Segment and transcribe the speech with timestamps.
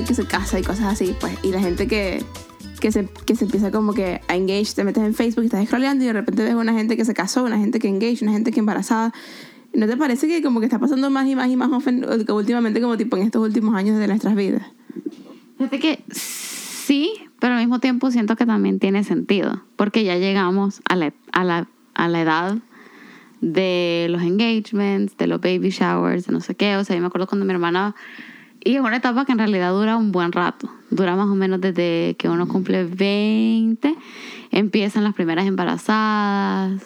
[0.00, 2.24] gente que se casa y cosas así, pues, y la gente que,
[2.80, 5.66] que, se, que se empieza como que a engage, te metes en Facebook y estás
[5.66, 8.32] scrolleando y de repente ves una gente que se casó, una gente que engage, una
[8.32, 9.12] gente que embarazada.
[9.74, 12.80] ¿No te parece que como que está pasando más y más y más que últimamente,
[12.80, 14.62] como tipo en estos últimos años de nuestras vidas?
[15.58, 20.80] Fíjate que sí, pero al mismo tiempo siento que también tiene sentido, porque ya llegamos
[20.88, 22.58] a la, a la, a la edad
[23.42, 26.76] de los engagements, de los baby showers, de no sé qué.
[26.76, 27.94] O sea, yo me acuerdo cuando mi hermana...
[28.62, 30.68] Y es una etapa que en realidad dura un buen rato.
[30.90, 33.94] Dura más o menos desde que uno cumple 20.
[34.50, 36.82] Empiezan las primeras embarazadas.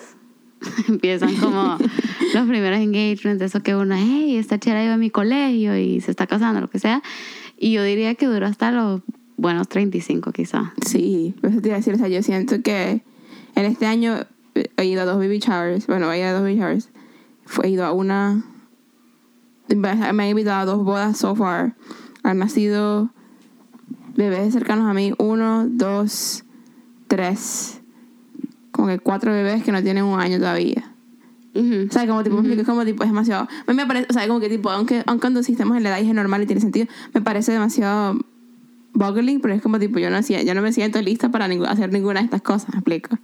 [0.89, 1.77] Empiezan como
[2.35, 3.43] los primeros engagements.
[3.43, 6.71] Eso que uno, hey, esta chera iba a mi colegio y se está casando, lo
[6.71, 7.03] que sea.
[7.59, 9.03] Y yo diría que duró hasta los
[9.37, 10.73] buenos 35 quizá.
[10.85, 13.03] Sí, eso te iba a decir, o sea, yo siento que
[13.55, 14.27] en este año
[14.77, 16.91] he ido a dos baby showers, bueno, he ido a dos baby showers,
[17.63, 18.45] he ido a una,
[19.69, 21.75] me han invitado a dos bodas so far,
[22.23, 23.11] han nacido
[24.17, 26.45] bebés cercanos a mí, uno, dos,
[27.09, 27.81] tres,
[28.71, 30.91] como que cuatro bebés que no tienen un año todavía.
[31.57, 33.45] O sea, como tipo, es como tipo, es demasiado.
[33.45, 35.91] A mí me parece, o sea, como que tipo, aunque, aunque cuando estemos en la
[35.91, 38.19] edad y es normal y tiene sentido, me parece demasiado
[38.93, 41.67] boggling, pero es como tipo, yo no, hacía, yo no me siento lista para ningú-
[41.69, 43.17] hacer ninguna de estas cosas, ¿me explico?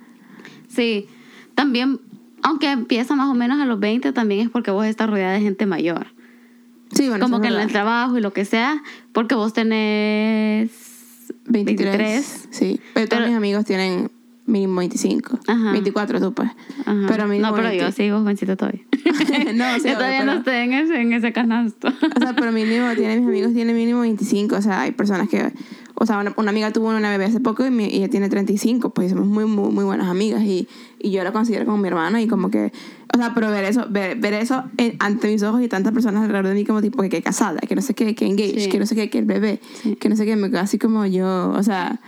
[0.68, 1.08] Sí,
[1.56, 2.00] también,
[2.42, 5.40] aunque empieza más o menos a los 20, también es porque vos estás rodeada de
[5.40, 6.06] gente mayor.
[6.92, 10.70] Sí, bueno, como que en el trabajo y lo que sea, porque vos tenés
[11.46, 12.48] 23, 23.
[12.50, 14.10] Sí, pero todos mis amigos tienen
[14.46, 15.38] mínimo 25.
[15.46, 15.72] Ajá.
[15.72, 16.50] 24 tú, pues.
[16.84, 17.06] Ajá.
[17.08, 17.84] Pero mínimo No, pero 20.
[17.84, 18.82] yo sigo jovencita todavía.
[19.54, 21.88] no, sí, yo todavía no estoy en ese, en ese canasto.
[21.88, 24.56] O sea, pero mínimo, tiene, mis amigos tienen mínimo 25.
[24.56, 25.52] O sea, hay personas que.
[26.02, 28.30] O sea, una, una amiga tuvo una bebé hace poco y, mi- y ella tiene
[28.30, 28.88] 35.
[28.90, 30.42] Pues somos muy, muy, muy buenas amigas.
[30.42, 30.66] Y,
[30.98, 32.22] y yo la considero como mi hermana.
[32.22, 32.72] Y como que.
[33.14, 36.22] O sea, pero ver eso, ver, ver eso en- ante mis ojos y tantas personas
[36.22, 38.68] alrededor de mí, como tipo que, que casada, que no sé qué, que engage, Sí.
[38.70, 39.96] que no sé qué, que el bebé, Sí.
[39.96, 41.50] que no sé qué, me quedo así como yo.
[41.50, 42.00] O sea.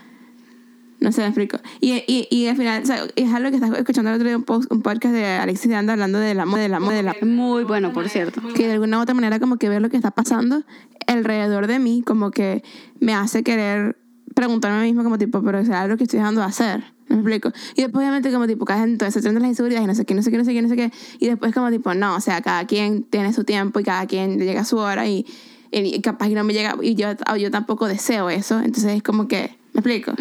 [1.03, 1.59] No sé, me explico.
[1.81, 4.37] Y, y, y al final, o sea, es algo que estás escuchando el otro día,
[4.37, 7.17] un, post- un podcast de Alexis de Anda hablando del amor, del amor, de la
[7.23, 8.41] Muy bueno, por cierto.
[8.55, 10.63] que de alguna u otra manera como que ver lo que está pasando
[11.09, 12.63] alrededor de mí como que
[13.01, 13.99] me hace querer
[14.35, 16.85] preguntarme a mí misma como tipo, pero ¿será lo que estoy dejando de hacer?
[17.09, 17.53] ¿Me explico?
[17.75, 20.15] Y después obviamente como tipo, cada gente entonces se las inseguridades y no sé qué,
[20.15, 20.91] no sé qué, no sé qué, no sé qué.
[21.19, 24.39] Y después como tipo, no, o sea, cada quien tiene su tiempo y cada quien
[24.39, 25.27] le llega su hora y,
[25.73, 27.09] y capaz que no me llega y yo,
[27.39, 28.61] yo tampoco deseo eso.
[28.61, 30.13] Entonces es como que, ¿me explico?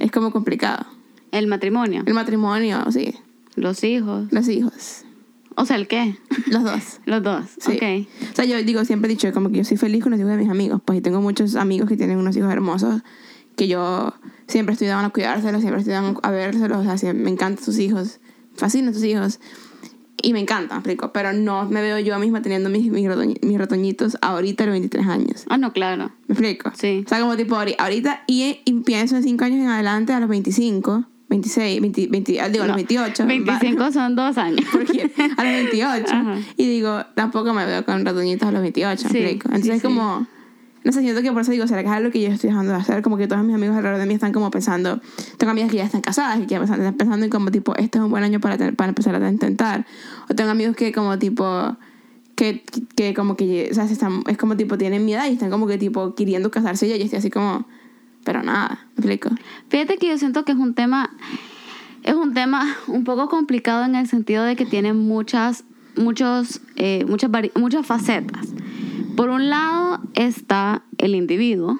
[0.00, 0.86] Es como complicado.
[1.32, 3.14] El matrimonio, El matrimonio, sí.
[3.56, 4.28] los hijos.
[4.30, 5.04] Los hijos.
[5.56, 6.16] O sea, ¿el qué?
[6.46, 7.00] Los dos.
[7.04, 7.44] Los dos.
[7.58, 7.76] Sí.
[7.76, 8.30] Ok.
[8.32, 10.32] O sea, yo digo, siempre he dicho como que yo soy feliz con los hijos
[10.32, 10.80] de mis amigos.
[10.84, 13.02] Pues y tengo muchos amigos que tienen unos hijos hermosos
[13.56, 14.12] que yo
[14.48, 16.86] siempre estoy dando a cuidárselos, siempre estoy dando a vérselos.
[16.86, 18.20] O sea, me encantan sus hijos.
[18.56, 19.40] Fascinan sus hijos.
[20.24, 21.12] Y me encantan, rico.
[21.12, 24.72] Pero no me veo yo misma teniendo mis, mis, retoñ- mis retoñitos ahorita a los
[24.72, 25.44] 23 años.
[25.50, 26.10] Ah, no, claro.
[26.28, 26.72] ¿Me explico?
[26.74, 27.02] Sí.
[27.04, 30.20] O sea, como tipo ahori- ahorita y, y pienso en 5 años en adelante a
[30.20, 33.26] los 25, 26, 20, 20, ah, digo, a los No, 28.
[33.26, 34.64] 25 son dos años.
[34.72, 36.36] porque a los 28 Ajá.
[36.56, 39.48] y digo tampoco me veo con ratoñitos a los 28 Sí, ¿me explico?
[39.48, 40.26] entonces sí, es como
[40.84, 42.72] no sé siento que por eso digo será que es algo que yo estoy dejando
[42.72, 45.00] de hacer como que todos mis amigos alrededor de mí están como pensando
[45.38, 47.96] tengo amigas que ya están casadas y que ya están pensando en como tipo este
[47.98, 49.86] es un buen año para, para empezar a intentar
[50.28, 51.76] o tengo amigos que como tipo
[52.34, 52.64] que,
[52.96, 55.50] que como que o sea, se están, es como tipo tienen mi edad y están
[55.50, 57.66] como que tipo queriendo casarse y yo estoy así como
[58.24, 59.30] pero nada ¿me explico?
[59.68, 61.10] Fíjate que yo siento que es un tema,
[62.02, 65.64] es un tema un poco complicado en el sentido de que tiene muchas,
[65.96, 68.48] muchos, eh, muchas, muchas facetas.
[69.16, 71.78] Por un lado está el individuo.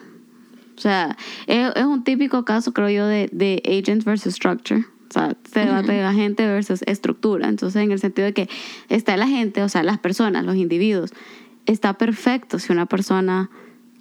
[0.76, 1.16] O sea,
[1.46, 4.84] es, es un típico caso, creo yo, de, de agent versus structure.
[5.14, 7.48] Sea, se debate de agente versus estructura.
[7.48, 8.48] Entonces, en el sentido de que
[8.88, 11.12] está la gente, o sea, las personas, los individuos.
[11.66, 13.50] Está perfecto si una persona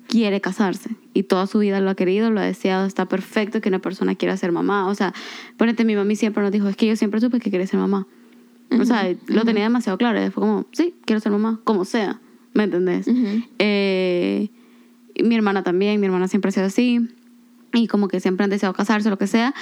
[0.08, 3.70] quiere casarse y toda su vida lo ha querido, lo ha deseado, está perfecto que
[3.70, 4.88] una persona quiera ser mamá.
[4.88, 5.14] O sea,
[5.58, 8.08] ponete, mi mami siempre nos dijo, es que yo siempre supe que quería ser mamá.
[8.80, 10.24] O sea, lo tenía demasiado claro.
[10.24, 12.20] Y fue como, sí, quiero ser mamá, como sea.
[12.54, 13.08] ¿Me entendés?
[13.08, 13.44] Ujú.
[13.60, 14.50] Eh,
[15.14, 17.08] y mi hermana también, mi hermana siempre ha sido así.
[17.74, 19.54] Y como que siempre han deseado casarse, lo que sea.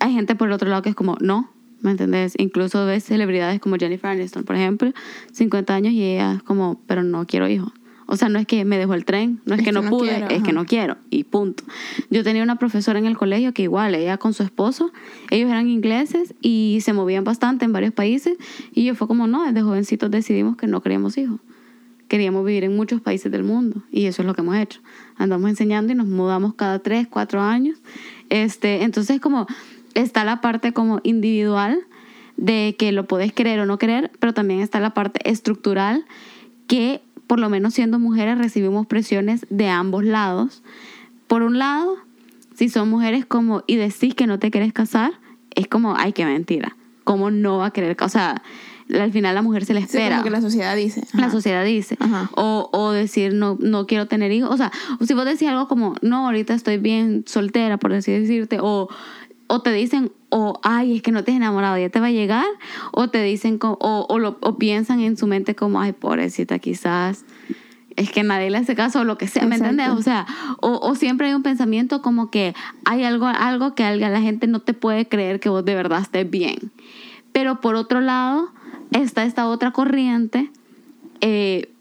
[0.00, 1.50] Hay gente por el otro lado que es como, no,
[1.80, 2.34] ¿me entendés?
[2.38, 4.92] Incluso ves celebridades como Jennifer Aniston, por ejemplo,
[5.32, 7.72] 50 años y ella es como, pero no quiero hijos.
[8.08, 10.28] O sea, no es que me dejó el tren, no es, que, no, pude, quiero,
[10.28, 11.64] es que no quiero y punto.
[12.08, 14.92] Yo tenía una profesora en el colegio que igual, ella con su esposo,
[15.30, 18.38] ellos eran ingleses y se movían bastante en varios países
[18.72, 21.40] y yo fue como, no, desde jovencitos decidimos que no queríamos hijos.
[22.06, 24.80] Queríamos vivir en muchos países del mundo y eso es lo que hemos hecho.
[25.16, 27.78] Andamos enseñando y nos mudamos cada tres, cuatro años.
[28.28, 29.48] Este, entonces como
[30.00, 31.78] está la parte como individual
[32.36, 36.04] de que lo puedes querer o no querer, pero también está la parte estructural
[36.66, 40.62] que por lo menos siendo mujeres, recibimos presiones de ambos lados.
[41.26, 41.96] Por un lado,
[42.54, 45.12] si son mujeres como y decís que no te quieres casar,
[45.54, 46.76] es como, ay, qué mentira.
[47.04, 47.96] ¿Cómo no va a querer?
[48.00, 48.42] O sea,
[48.92, 50.16] al final la mujer se le Sí, espera.
[50.16, 51.02] como que la sociedad dice.
[51.14, 51.96] La sociedad dice.
[51.98, 52.30] Ajá.
[52.36, 54.50] O, o decir, no, no quiero tener hijos.
[54.50, 54.70] O sea,
[55.04, 58.88] si vos decís algo como, no, ahorita estoy bien soltera, por así decirte, o,
[59.48, 62.10] o te dicen, o, ay, es que no te has enamorado, ya te va a
[62.10, 62.46] llegar,
[62.92, 67.24] o te dicen, o, o, lo, o piensan en su mente como, ay, pobrecita, quizás
[67.96, 69.70] es que nadie le hace caso o lo que sea, ¿me Exacto.
[69.70, 69.98] entiendes?
[69.98, 70.26] O sea,
[70.60, 72.54] o, o siempre hay un pensamiento como que
[72.84, 76.02] hay algo, algo que alga- la gente no te puede creer que vos de verdad
[76.02, 76.72] estés bien.
[77.32, 78.50] Pero por otro lado,
[78.90, 80.50] está esta otra corriente,
[81.22, 81.72] eh,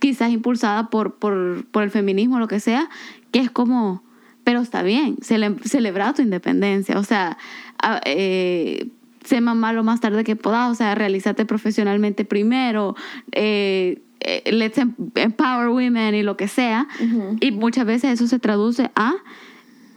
[0.00, 2.90] quizás impulsada por, por, por el feminismo o lo que sea,
[3.30, 4.02] que es como,
[4.44, 7.36] pero está bien, cele- celebra tu independencia, o sea,
[8.04, 8.88] eh,
[9.24, 12.94] sé mamá lo más tarde que puedas, o sea, realízate profesionalmente primero,
[13.32, 16.86] eh, eh, let's em- empower women y lo que sea,
[17.40, 19.14] y muchas veces eso se traduce a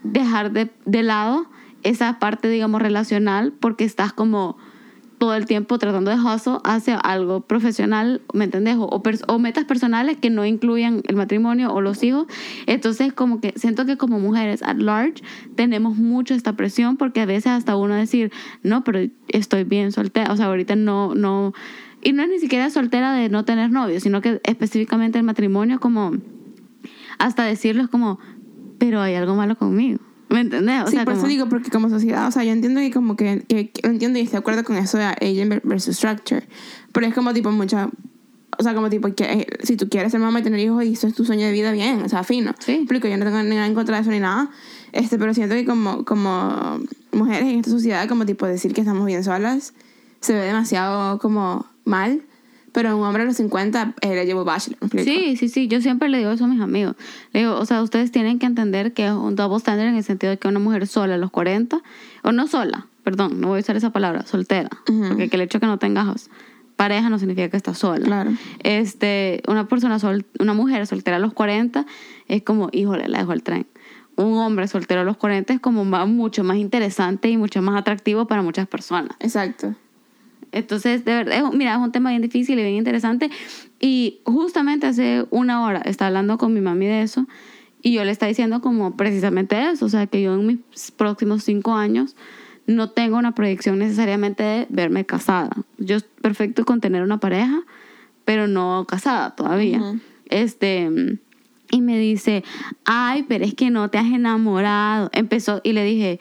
[0.04, 1.46] dejar de, de lado
[1.84, 4.58] esa parte, digamos, relacional, porque estás como
[5.18, 8.76] todo el tiempo tratando de hustle hacia algo profesional, ¿me entendés?
[8.78, 12.28] O, o metas personales que no incluyan el matrimonio o los hijos.
[12.68, 15.24] Entonces, como que siento que como mujeres at large
[15.56, 18.32] tenemos mucho esta presión porque a veces hasta uno decir,
[18.62, 19.00] no, pero
[19.30, 21.54] estoy bien soltera, o sea, ahorita no, no,
[22.04, 25.80] y no es ni siquiera soltera de no tener novio, sino que específicamente el matrimonio
[25.80, 26.14] como,
[27.18, 28.20] hasta decirlo es como,
[28.78, 30.00] pero hay algo malo conmigo,
[30.30, 30.84] ¿me entendés?
[30.84, 32.92] O sí, sea, por eso como- digo, porque como sociedad, o sea, yo entiendo que
[32.92, 36.48] como que, que, que- entiendo y estoy de acuerdo con eso de agent versus structure,
[36.92, 37.90] pero es como tipo mucha,
[38.60, 40.94] o sea, como tipo que eh, si tú quieres ser mamá y tener hijos y
[40.94, 42.54] eso es tu sueño de vida, bien, o sea, fino.
[42.60, 42.74] Sí.
[42.74, 44.50] Explico, yo no tengo nada en contra de eso ni nada,
[44.94, 46.80] este, pero siento que como, como
[47.12, 49.74] mujeres en esta sociedad, como tipo decir que estamos bien solas,
[50.20, 52.24] se ve demasiado como mal,
[52.78, 54.78] pero un hombre a los 50 eh, le llevo bachelor.
[55.04, 55.68] Sí, sí, sí.
[55.68, 56.96] Yo siempre le digo eso a mis amigos.
[57.34, 60.04] Le digo, o sea, ustedes tienen que entender que es un double standard en el
[60.04, 61.82] sentido de que una mujer sola a los 40,
[62.22, 64.70] o no sola, perdón, no voy a usar esa palabra, soltera.
[64.86, 66.30] Porque que el hecho de que no tengas
[66.76, 68.06] pareja no significa que estás sola.
[68.06, 68.30] Claro.
[68.60, 71.88] Este, una persona sol, una mujer soltera a los 40
[72.28, 73.66] es como, híjole, la dejo al tren.
[74.18, 77.76] Un hombre soltero a los 40 es como más- mucho más interesante y mucho más
[77.80, 79.18] atractivo para muchas personas.
[79.20, 79.74] Exacto.
[80.52, 83.30] Entonces, de verdad, mira, es un tema bien difícil y bien interesante.
[83.80, 87.28] Y justamente hace una hora estaba hablando con mi mami de eso
[87.82, 91.44] y yo le estaba diciendo como precisamente eso, o sea, que yo en mis próximos
[91.44, 92.16] cinco años
[92.66, 95.52] no tengo una proyección necesariamente de verme casada.
[95.78, 97.62] Yo es perfecto con tener una pareja,
[98.26, 99.82] pero no casada todavía.
[100.26, 100.90] Este,
[101.72, 102.44] y me dice,
[102.84, 105.10] ay, pero es que no te has enamorado.
[105.14, 106.20] Empezó y le dije,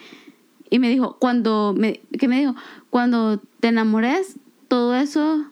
[0.70, 2.54] y me dijo, cuando, me, ¿qué me dijo?
[2.90, 4.36] Cuando te enamores,
[4.68, 5.44] todo eso,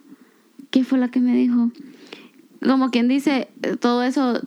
[0.71, 1.71] ¿qué fue la que me dijo?
[2.61, 4.41] Como quien dice, todo eso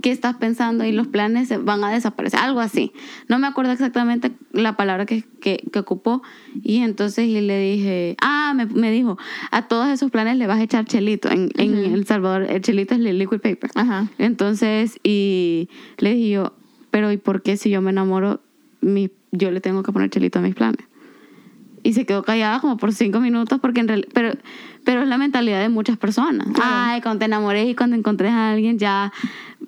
[0.00, 2.92] que estás pensando y los planes van a desaparecer, algo así.
[3.28, 6.22] No me acuerdo exactamente la palabra que, que, que ocupó.
[6.62, 9.18] Y entonces y le dije, ah, me, me dijo,
[9.50, 11.30] a todos esos planes le vas a echar chelito.
[11.30, 13.70] En, en El Salvador, el chelito es el liquid paper.
[13.74, 14.08] Ajá.
[14.18, 15.68] Entonces, y
[15.98, 16.52] le dije yo,
[16.90, 18.40] pero ¿y por qué si yo me enamoro,
[18.80, 20.86] mi, yo le tengo que poner chelito a mis planes?
[21.82, 24.32] Y se quedó callada como por cinco minutos porque en realidad, pero,
[24.84, 26.46] pero es la mentalidad de muchas personas.
[26.54, 26.70] Claro.
[26.72, 29.12] Ay, cuando te enamores y cuando encontres a alguien ya,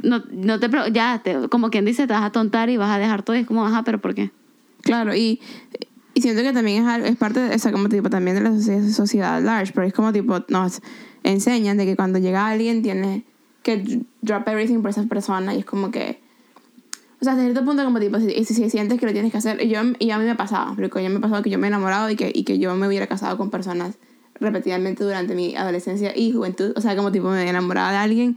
[0.03, 2.99] no, no te, ya, te, como quien dice, te vas a tontar y vas a
[2.99, 4.31] dejar todo y es como, ajá, pero ¿por qué?
[4.81, 5.41] Claro, y,
[6.15, 8.51] y siento que también es, es parte de, o sea, como tipo también de la
[8.51, 10.81] sociedad, sociedad large, pero es como tipo nos
[11.23, 13.25] enseñan de que cuando llega alguien tiene
[13.63, 16.23] que drop everything por esa persona y es como que
[17.21, 19.39] o sea, hasta cierto punto como tipo si, si, si sientes que lo tienes que
[19.39, 21.51] hacer y yo y a mí me ha pasado, porque yo me ha pasado que
[21.51, 23.97] yo me he enamorado y que, y que yo me hubiera casado con personas
[24.39, 28.37] repetidamente durante mi adolescencia y juventud, o sea, como tipo me enamoraba de alguien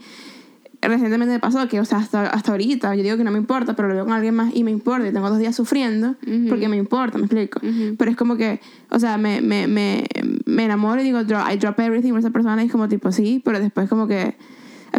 [0.82, 3.76] recientemente me pasó que, o sea, hasta, hasta ahorita yo digo que no me importa,
[3.76, 5.08] pero lo veo con alguien más y me importa.
[5.08, 6.46] Y tengo dos días sufriendo Ujú.
[6.48, 7.60] porque me importa, me explico.
[7.62, 7.96] Ujú.
[7.98, 10.06] Pero es como que, o sea, me, me, me,
[10.46, 13.12] me enamoro y digo, "Dro- I drop everything por esa persona y es como tipo,
[13.12, 14.38] sí, pero después como que,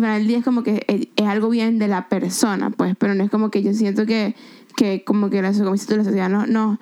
[0.01, 3.15] final del día es como que es, es algo bien de la persona, pues, pero
[3.15, 4.35] no es como que yo siento que,
[4.77, 6.79] que como que la, como tú, la sociedad no, no,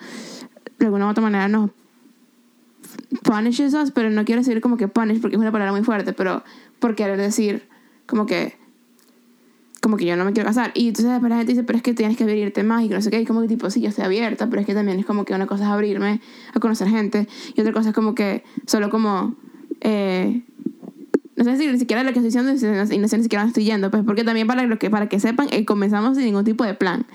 [0.78, 1.70] de alguna u otra manera nos
[3.22, 6.12] punishes us, pero no quiero decir como que punish porque es una palabra muy fuerte,
[6.12, 6.42] pero
[6.78, 7.68] por querer decir
[8.06, 8.56] como que
[9.80, 10.72] como que yo no me quiero casar.
[10.74, 12.94] Y entonces después la gente dice, pero es que tienes que abrirte más y que
[12.94, 13.20] no sé qué.
[13.20, 15.34] Y como que tipo, sí, yo estoy abierta, pero es que también es como que
[15.34, 16.20] una cosa es abrirme
[16.52, 19.36] a conocer gente y otra cosa es como que solo como...
[19.80, 20.42] Eh,
[21.38, 23.50] no sé si ni siquiera lo que estoy diciendo y no sé, ni siquiera dónde
[23.50, 26.44] estoy yendo, pues porque también para, lo que, para que sepan, eh, comenzamos sin ningún
[26.44, 27.06] tipo de plan.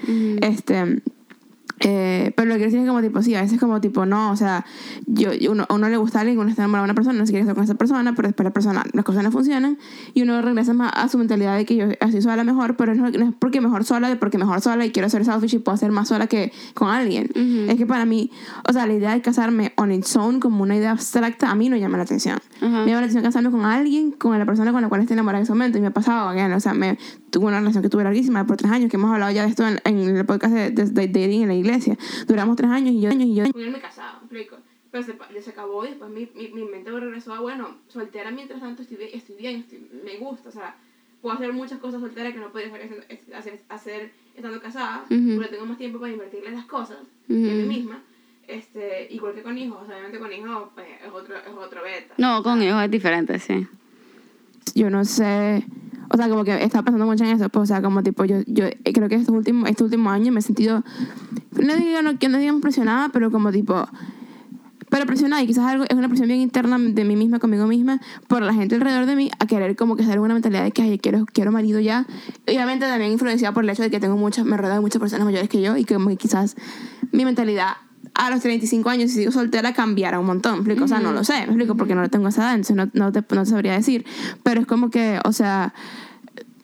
[0.42, 1.02] Este,
[1.86, 4.32] Eh, pero lo que quiero decir es como tipo, sí, a veces como tipo, no,
[4.32, 4.66] o sea,
[5.06, 7.26] yo, uno, a uno le gusta a alguien, uno está enamorado de una persona, no
[7.26, 9.78] se quiere estar con esa persona, pero después la persona, las cosas no funcionan
[10.14, 13.10] y uno regresa más a su mentalidad de que yo así sola mejor, pero no,
[13.10, 15.78] no es porque mejor sola, es porque mejor sola y quiero ser selfish y puedo
[15.78, 17.30] ser más sola que con alguien.
[17.70, 18.32] Es que para mí,
[18.68, 21.68] o sea, la idea de casarme on its own como una idea abstracta a mí
[21.68, 22.40] no llama la atención.
[22.62, 22.68] Ajá.
[22.70, 25.40] Me llama la atención casarme con alguien, con la persona con la cual esté enamorada
[25.40, 25.78] en ese momento.
[25.78, 26.98] Y me ha pasado, again, o sea, me
[27.30, 29.68] tuve una relación que tuve larguísima por tres años, que hemos hablado ya de esto
[29.68, 31.73] en, en el podcast de, de- de dating en la iglesia.
[32.28, 33.44] Duramos tres años y yo, años y yo.
[33.72, 34.58] me casado, explico.
[34.92, 38.60] Pero se, se acabó y después mi, mi, mi mente regresó a, bueno, soltera mientras
[38.62, 40.76] tanto estoy bien, estoy bien estoy- me gusta, o sea,
[41.22, 45.36] puedo hacer muchas cosas soltera que no podía hacer, hacer, hacer estando casada, Ujú.
[45.36, 47.40] porque tengo más tiempo para invertirle en las cosas Ujú.
[47.40, 48.04] y en mí misma.
[48.48, 52.14] Este, igual que con hijos, obviamente con hijos pues, es otro, es otro beta.
[52.18, 53.66] No, con hijos es diferente, sí.
[54.76, 55.64] yo no sé,
[56.14, 58.42] o sea, como que estaba pensando mucho en eso, pues, o sea, como tipo, yo,
[58.46, 60.84] yo creo que estos últimos, este último año me he sentido,
[61.60, 63.88] no digo no, que no digamos presionada, pero como tipo,
[64.92, 68.00] pero presionada y quizás algo, es una presión bien interna de mí misma, conmigo misma,
[68.28, 70.84] por la gente alrededor de mí, a querer como que hacer una mentalidad de que
[70.84, 72.06] ay, quiero, quiero marido ya.
[72.46, 75.00] Y obviamente también influenciada por el hecho de que tengo muchas, me rodeo de muchas
[75.00, 76.56] personas mayores que yo y que como que quizás
[77.12, 77.78] mi mentalidad
[78.14, 80.52] a los 35 años, si sigo soltera, cambiará un montón.
[80.52, 80.86] ¿me explico?
[80.86, 82.90] O sea, no lo sé, me explico, porque no lo tengo esa edad, entonces no,
[82.94, 84.06] no, te, no te sabría decir.
[84.44, 85.74] Pero es como que, o sea,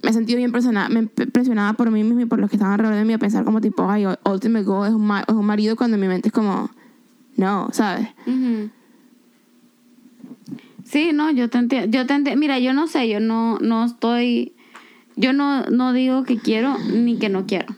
[0.02, 2.74] me he sentido bien presionada, me, presionada por mí misma y por los que estaban
[2.74, 5.76] alrededor de mí a pensar como tipo, ay, ultimate goal es un, es un marido
[5.76, 6.70] cuando mi mente es como,
[7.36, 8.08] no, ¿sabes?
[10.86, 11.90] Sí, no, yo te entiendo.
[11.96, 14.54] Yo te enti- Mira, yo no sé, yo no, no estoy.
[15.16, 17.76] Yo no, no digo que quiero ni que no quiero.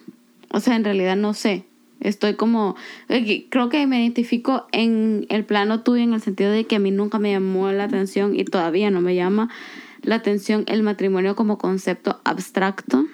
[0.52, 1.66] O sea, en realidad no sé.
[2.00, 2.76] Estoy como.
[3.10, 6.80] eh, Creo que me identifico en el plano tuyo en el sentido de que a
[6.80, 9.50] mí nunca me llamó la atención y todavía no me llama
[10.02, 13.06] la atención el matrimonio como concepto abstracto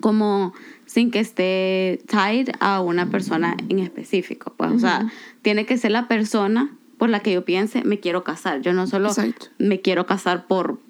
[0.00, 0.52] como
[0.86, 4.52] sin que esté tied a una persona en específico.
[4.56, 5.10] Pues, o sea,
[5.42, 8.60] tiene que ser la persona por la que yo piense, me quiero casar.
[8.62, 9.46] Yo no solo Exacto.
[9.58, 10.80] me quiero casar por,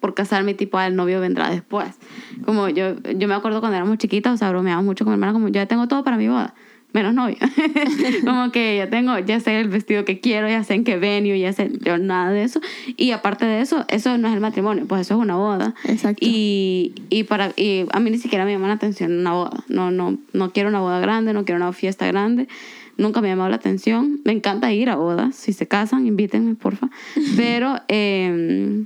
[0.00, 1.96] por casarme, tipo, "Ah, el novio vendrá después.
[2.44, 5.32] Como yo, yo me acuerdo cuando éramos chiquitas, o sea, bromeábamos mucho con mi hermana,
[5.32, 6.54] como yo ya tengo todo para mi boda.
[6.94, 7.36] Menos novio.
[8.24, 11.38] como que ya tengo, ya sé el vestido que quiero, ya sé en qué venue,
[11.38, 12.60] ya sé, yo nada de eso.
[12.96, 15.74] Y aparte de eso, eso no es el matrimonio, pues eso es una boda.
[15.84, 16.24] Exacto.
[16.26, 19.64] Y, y, para, y a mí ni siquiera me llama la atención una boda.
[19.68, 22.48] No, no, no quiero una boda grande, no quiero una fiesta grande.
[22.96, 24.20] Nunca me ha llamado la atención.
[24.24, 25.36] Me encanta ir a bodas.
[25.36, 26.88] Si se casan, invítenme, porfa.
[27.36, 28.84] Pero, eh,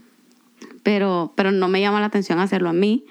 [0.83, 3.05] pero, pero no me llama la atención hacerlo a mí.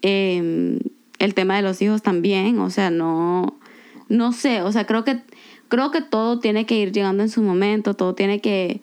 [0.00, 0.78] Eh,
[1.18, 3.58] el tema de los hijos también, o sea, no,
[4.08, 5.22] no sé, o sea, creo que,
[5.68, 8.82] creo que todo tiene que ir llegando en su momento, todo tiene que,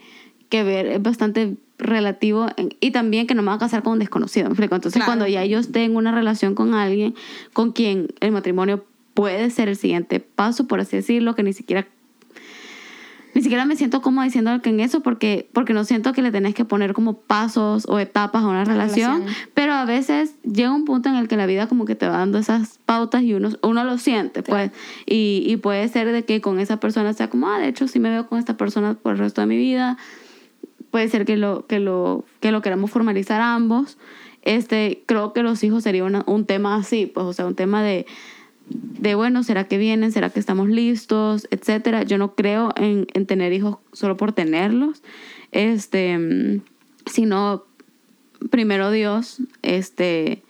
[0.49, 3.93] que ver, es bastante relativo en- y también que no me va a casar con
[3.93, 4.75] un desconocido, ¿me explico?
[4.75, 5.09] Entonces Claro.
[5.09, 7.15] cuando ya yo esté en una relación con alguien
[7.53, 11.87] con quien el matrimonio puede ser el siguiente paso, por así decirlo, que ni siquiera
[13.33, 16.31] ni siquiera me siento cómoda diciendo que en eso porque, porque no siento que le
[16.31, 19.35] tenés que poner como pasos o etapas a una relación, relación.
[19.53, 22.17] pero a veces llega un punto en el que la vida como que te va
[22.17, 24.71] dando esas pautas y uno, uno lo siente, pues,
[25.05, 28.00] y, y puede ser de que con esa persona sea como, ah, de hecho sí
[28.00, 29.97] me veo con esta persona por el resto de mi vida,
[30.89, 33.97] puede ser que lo, que lo, que lo queramos formalizar ambos,
[34.43, 37.81] este, creo que los hijos sería una- un tema así, pues, o sea, un tema
[37.83, 38.05] de,
[38.73, 40.11] de bueno, ¿será que vienen?
[40.11, 41.47] ¿Será que estamos listos?
[41.51, 42.03] Etcétera.
[42.03, 45.01] Yo no creo en, en tener hijos solo por tenerlos.
[45.51, 46.61] Este,
[47.05, 47.65] sino
[48.49, 50.43] primero Dios, este,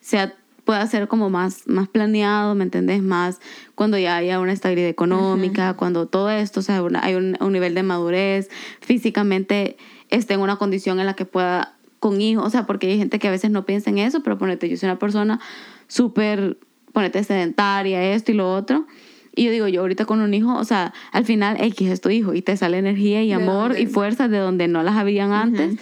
[0.00, 0.34] sea,
[0.64, 3.02] pueda ser como más, más planeado, ¿me entendés?
[3.02, 3.40] Más
[3.74, 7.52] cuando ya haya una estabilidad económica, cuando todo esto, o sea, una- hay un, un
[7.52, 9.76] nivel de madurez, físicamente
[10.08, 13.18] esté en una condición en la que pueda con hijos, o sea, porque hay gente
[13.18, 15.40] que a veces no piensa en eso, pero ponete, yo soy una persona
[15.88, 16.58] súper,
[16.96, 18.86] ponete, sedentaria, esto y lo otro.
[19.34, 22.08] Y yo digo, yo ahorita con un hijo, o sea, al final X es tu
[22.08, 25.78] hijo y te sale energía y amor y fuerzas de donde no las habían antes.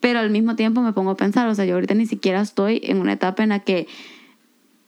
[0.00, 2.80] Pero al mismo tiempo me pongo a pensar, o sea, yo ahorita ni siquiera estoy
[2.82, 3.86] en una etapa en la que,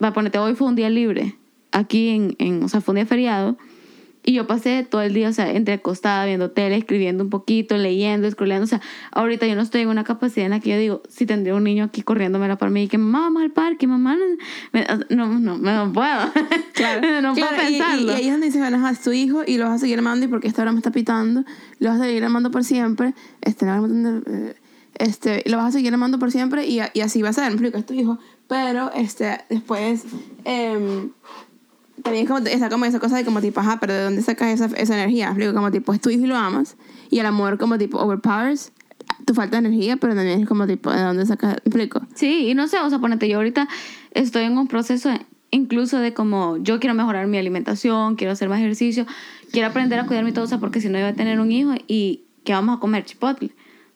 [0.02, 1.37] va a ponerte, hoy fue un día libre,
[1.70, 3.56] aquí en, en, o sea, fue un día feriado,
[4.28, 7.78] y yo pasé todo el día, o sea, entre acostada, viendo tele, escribiendo un poquito,
[7.78, 8.82] leyendo, scrolleando, o sea,
[9.12, 11.64] ahorita yo no estoy en una capacidad en la que yo digo, si tendría un
[11.64, 14.37] niño aquí corriéndomela por mí, y que mamá, vamos al parque, mamá, no,
[14.73, 16.32] me- no, no, puedo,
[16.75, 18.12] Claro, no claro, puedo y- y- pensarlo.
[18.12, 20.26] Y, ahí es donde dices, bueno, es tu hijo y lo vas a seguir amando
[20.26, 21.44] y porque esta hora me está pitando,
[21.78, 23.87] lo vas a seguir amando por siempre, este, no,
[24.26, 24.54] eh,
[24.97, 27.44] este, lo vas a seguir amando por siempre y, a- y así va a ser,
[27.44, 30.04] me explico, es tu hijo, pero este, después,
[30.44, 31.12] em,
[32.02, 34.67] también como, está como esa cosa de como tipo, ajá, pero ¿de dónde sacas esa,
[34.76, 35.28] esa energía?
[35.28, 36.76] Explico, como tipo, es tu hijo y lo amas
[37.11, 38.73] y el amor como tipo overpowers
[39.25, 41.57] tu falta de energía, pero también es como tipo, ¿de dónde sacas?
[41.64, 42.00] ¿Me explico?
[42.14, 43.69] Sí, y no sé, o sea, ponete, yo ahorita
[44.12, 45.11] estoy en un proceso
[45.50, 49.07] incluso de como yo quiero mejorar mi alimentación, quiero hacer más ejercicio,
[49.50, 52.25] quiero aprender a cuidar mi todo, porque si no iba a tener un hijo y
[52.45, 53.52] que vamos a comer chipotle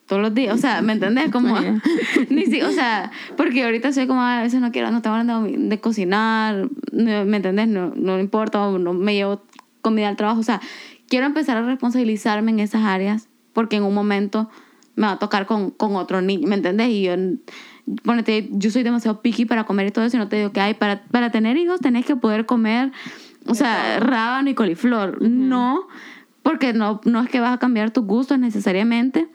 [0.07, 1.31] todos los días, o sea, ¿me entendés?
[1.31, 1.55] Como,
[2.29, 5.43] ni si, o sea, porque ahorita soy como, a veces no quiero, no tengo ganas
[5.43, 7.67] de, de, cocinar, ¿me entendés?
[7.67, 9.43] No, no importa, no me llevo
[9.81, 10.61] comida al trabajo, o sea,
[11.07, 14.49] quiero empezar a responsabilizarme en esas áreas porque en un momento
[14.95, 16.89] me va a tocar con, con otro niño, ¿me entendés?
[16.89, 17.13] Y yo,
[18.03, 20.61] ponete, yo soy demasiado picky para comer y todo eso y no te digo que
[20.61, 22.91] hay, para, para tener hijos tenés que poder comer,
[23.45, 25.87] o sea, rábano y coliflor, no,
[26.43, 29.27] porque no, no es que vas a cambiar tus gustos necesariamente,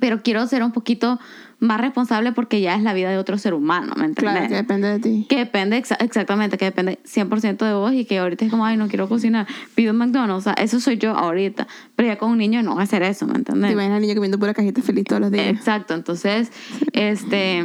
[0.00, 1.18] pero quiero ser un poquito
[1.58, 4.32] más responsable porque ya es la vida de otro ser humano, ¿me entiendes?
[4.32, 5.26] Claro, que depende de ti.
[5.28, 8.88] Que depende, exactamente, que depende 100% de vos y que ahorita es como, ay, no
[8.88, 12.38] quiero cocinar, pido un McDonald's, o sea, eso soy yo ahorita, pero ya con un
[12.38, 13.68] niño no va a hacer eso, ¿me entiendes?
[13.68, 15.46] Te imaginas al niño comiendo pura cajita feliz todos los días.
[15.46, 16.50] Exacto, entonces,
[16.92, 17.64] este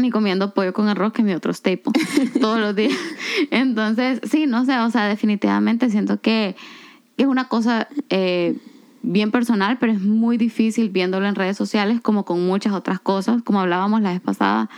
[0.00, 1.92] ni comiendo pollo con arroz, que es mi otro staple,
[2.40, 2.92] todos los días.
[3.50, 6.54] Entonces, sí, no sé, o sea, definitivamente siento que
[7.16, 8.56] es una cosa eh,
[9.06, 13.42] bien personal, pero es muy difícil viéndolo en redes sociales como con muchas otras cosas,
[13.42, 14.68] como hablábamos la vez pasada,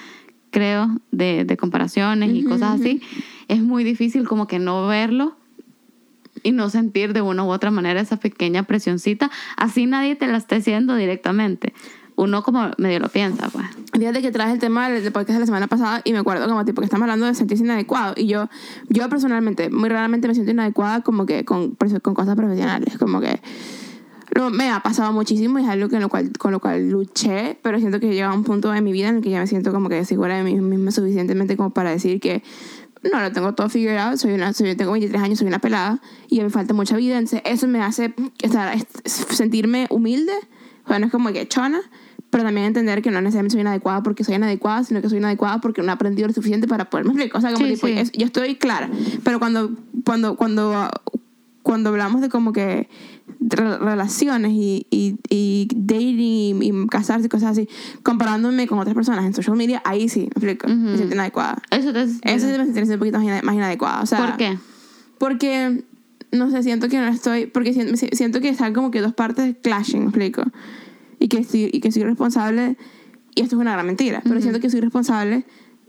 [0.51, 3.01] creo, de, de comparaciones y cosas así.
[3.49, 5.37] Es muy difícil como que no verlo
[6.43, 10.37] y no sentir de una u otra manera esa pequeña presioncita, así nadie te la
[10.37, 11.73] esté haciendo directamente.
[12.15, 13.65] Uno como medio lo piensa, pues.
[13.97, 16.65] Fíjate que traes el tema del podcast de la semana pasada y me acuerdo como
[16.65, 18.49] tipo que estamos hablando de sentirse inadecuado y yo,
[18.89, 23.41] yo personalmente, muy raramente me siento inadecuada como que con, con cosas profesionales, como que
[24.37, 27.59] no, me ha pasado muchísimo y es algo que lo cual, con lo cual luché,
[27.63, 29.73] pero siento que llega un punto de mi vida en el que ya me siento
[29.73, 32.43] como que segura de mí misma suficientemente como para decir que
[33.13, 36.01] no lo tengo todo figured out, soy una, soy, tengo 23 años, soy una pelada
[36.29, 40.33] y me falta mucha vida, entonces eso me hace estar, sentirme humilde,
[40.87, 41.81] bueno, es como que chona,
[42.31, 45.61] pero también entender que no necesariamente soy inadecuada porque soy inadecuada, sino que soy inadecuada
[45.61, 47.39] porque no he aprendido lo suficiente para poderme explicar.
[47.39, 48.91] O sea, como tipo, yo estoy clara,
[49.25, 49.71] pero cuando,
[50.05, 50.91] cuando, cuando,
[51.69, 52.89] cuando hablamos de como que
[53.41, 57.69] relaciones y, y, y dating y, casarse y cosas así,
[58.03, 61.61] comparándome con otras personas en social media, ahí sí, me explico, me siento inadecuada.
[61.71, 64.01] Eso te Eso sí me siento un poquito más inadecuada.
[64.01, 64.59] O sea, ¿Por qué?
[65.19, 65.85] Porque,
[66.33, 69.55] no sé, siento que no estoy, porque siento, siento que están como que dos partes
[69.63, 70.45] clashing, me explico.
[71.19, 72.79] Y que, estoy, y que soy responsable,
[73.35, 75.45] y esto es una gran mentira, pero siento que soy responsable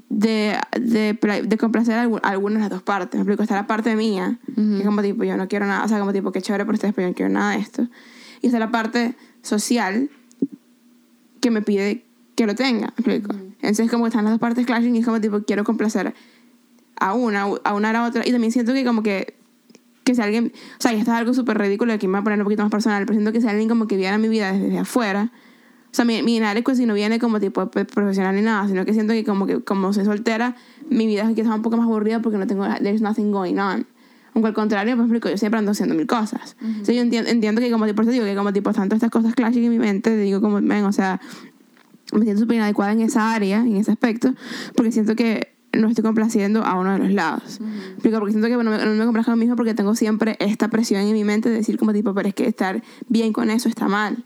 [0.10, 1.14] de, de,
[1.46, 3.16] de complacer a algunas de las dos partes.
[3.16, 5.88] Me explico, está la parte mía, que es como tipo, yo no quiero nada, o
[5.88, 7.88] sea, como tipo, qué chévere por ustedes, pero yo no quiero nada de esto.
[8.42, 10.10] Y está la parte social,
[11.40, 12.04] que me pide
[12.36, 13.36] que lo tenga, ¿me explico?
[13.62, 16.14] Entonces, como que están las dos partes clashing y es como tipo, quiero complacer
[17.00, 18.28] a una, a una a la otra.
[18.28, 19.36] Y también siento que como que,
[20.04, 22.24] que si alguien, o sea, y esto es algo súper ridículo, aquí me voy a
[22.24, 24.54] poner un poquito más personal, pero siento que si alguien como que viera mi vida
[24.54, 25.32] desde afuera,
[25.92, 29.14] o sea, mi, mi inadecuación no viene como tipo profesional ni nada, sino que siento
[29.14, 30.56] que como que como soy soltera,
[30.90, 33.88] mi vida es quizás un poco más aburrida porque no tengo, there's nothing going on.
[34.36, 36.56] Aunque al contrario, pues explico, yo siempre ando haciendo mil cosas.
[36.62, 39.10] Uh yo entiendo, entiendo que como tipo, por eso digo que como tipo, tanto estas
[39.10, 41.20] cosas clashing en mi mente, digo como, ven, o sea,
[42.14, 44.34] me siento súper inadecuada en esa área, en ese aspecto,
[44.76, 47.60] porque siento que no estoy complaciendo a uno de los lados.
[47.60, 50.68] Uh Porque siento que bueno, no me complazco a mí mismo porque tengo siempre esta
[50.68, 53.70] presión en mi mente de decir como tipo, pero es que estar bien con eso
[53.70, 54.24] está mal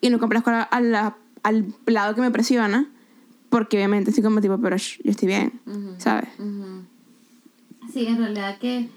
[0.00, 2.88] y no complazco al, al lado que me presiona,
[3.48, 5.60] porque obviamente estoy como tipo, pero yo estoy bien,
[5.98, 6.28] ¿sabes?
[7.92, 8.88] Sí, en realidad que...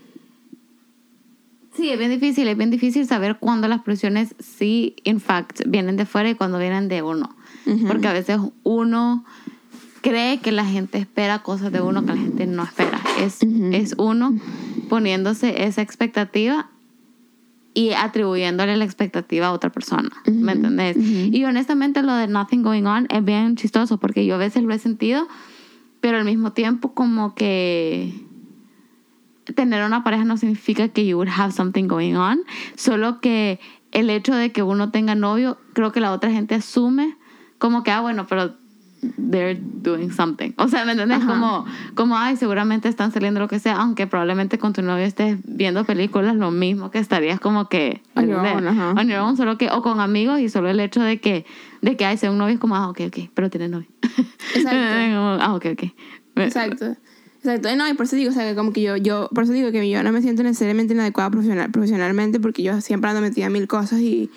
[1.76, 5.98] Sí, es bien difícil, es bien difícil saber cuándo las presiones sí, in fact, vienen
[5.98, 7.36] de fuera y cuándo vienen de uno.
[7.88, 9.26] Porque a veces uno
[10.02, 13.02] cree que la gente espera cosas de uno que la gente no espera.
[13.20, 13.40] Es,
[13.72, 14.38] es uno
[14.88, 16.70] poniéndose esa expectativa
[17.74, 20.96] y atribuyéndole la expectativa a otra persona, ¿me entendés?
[20.98, 24.74] Y honestamente lo de Nothing Going On es bien chistoso porque yo a veces lo
[24.74, 25.28] he sentido,
[26.00, 28.14] pero al mismo tiempo como que
[29.56, 32.42] tener una pareja no significa que you would have something going on,
[32.76, 33.60] solo que
[33.92, 37.18] el hecho de que uno tenga novio, creo que la otra gente asume
[37.58, 38.56] como que, ah, bueno, pero
[39.18, 40.52] they're doing something.
[40.58, 41.24] O sea, ¿me entiendes?
[41.26, 45.38] Como, como, ay, seguramente están saliendo lo que sea, aunque probablemente con tu novio estés
[45.44, 49.58] viendo películas, lo mismo que estarías como que on your own, on your own, solo
[49.58, 51.46] que, o con amigos y solo el hecho de que,
[51.82, 53.88] de que, ay, sea un novio es como, ah, ok, ok, pero tienes novio.
[54.56, 54.78] Exacto.
[55.42, 55.84] ah, ok, ok.
[56.36, 56.96] Exacto.
[57.44, 59.52] Exacto, no, y por eso digo, o sea, que como que yo, yo, por eso
[59.52, 63.48] digo que yo no me siento necesariamente inadecuada profesional, profesionalmente, porque yo siempre ando metida
[63.48, 64.32] en mil cosas y,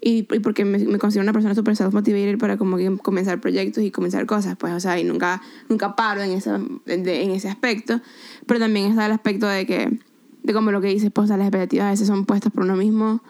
[0.00, 3.82] y, y porque me, me, considero una persona súper self-motivated para como que comenzar proyectos
[3.82, 7.48] y comenzar cosas, pues, o sea, y nunca, nunca paro en, esa, de, en ese
[7.48, 8.00] aspecto,
[8.46, 9.98] pero también está el aspecto de que,
[10.42, 13.22] de como lo que dices, pues, las expectativas a veces son puestas por uno mismo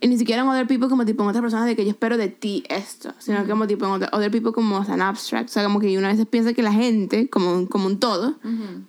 [0.00, 2.18] y ni siquiera en other people como tipo en otras personas de que yo espero
[2.18, 5.48] de ti esto, sino que como tipo en other, other people como tan abstract.
[5.48, 8.36] O sea, como que una vez piensa que la gente, como, como un todo,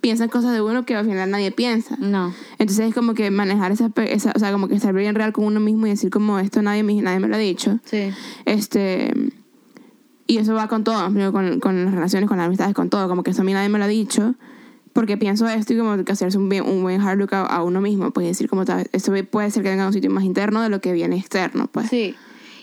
[0.00, 1.96] piensa en cosas de uno que al final nadie piensa.
[1.98, 2.34] No.
[2.58, 5.44] Entonces es como que manejar esa, esa o sea, como que estar bien real con
[5.44, 7.78] uno mismo y decir como esto nadie me, nadie me lo ha dicho.
[7.84, 8.10] Sí.
[8.44, 9.14] Este,
[10.26, 13.08] y eso va con todo, con, con las relaciones, con las amistades, con todo.
[13.08, 14.34] Como que eso a mí nadie me lo ha dicho.
[14.98, 17.62] Porque pienso esto y como que hacerse un, bien, un buen hard look a, a
[17.62, 18.10] uno mismo.
[18.10, 20.80] Pues decir como tal, esto puede ser que venga un sitio más interno de lo
[20.80, 21.68] que viene externo.
[21.68, 21.88] Pues.
[21.88, 22.16] Sí.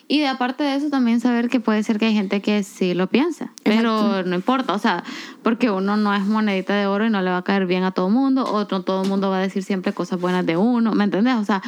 [0.09, 2.93] Y de aparte de eso, también saber que puede ser que hay gente que sí
[2.93, 3.53] lo piensa.
[3.63, 4.29] Pero Exacto.
[4.29, 5.05] no importa, o sea,
[5.43, 7.91] porque uno no es monedita de oro y no le va a caer bien a
[7.91, 10.57] todo el mundo, o no todo el mundo va a decir siempre cosas buenas de
[10.57, 11.35] uno, ¿me entendés?
[11.35, 11.61] O sea,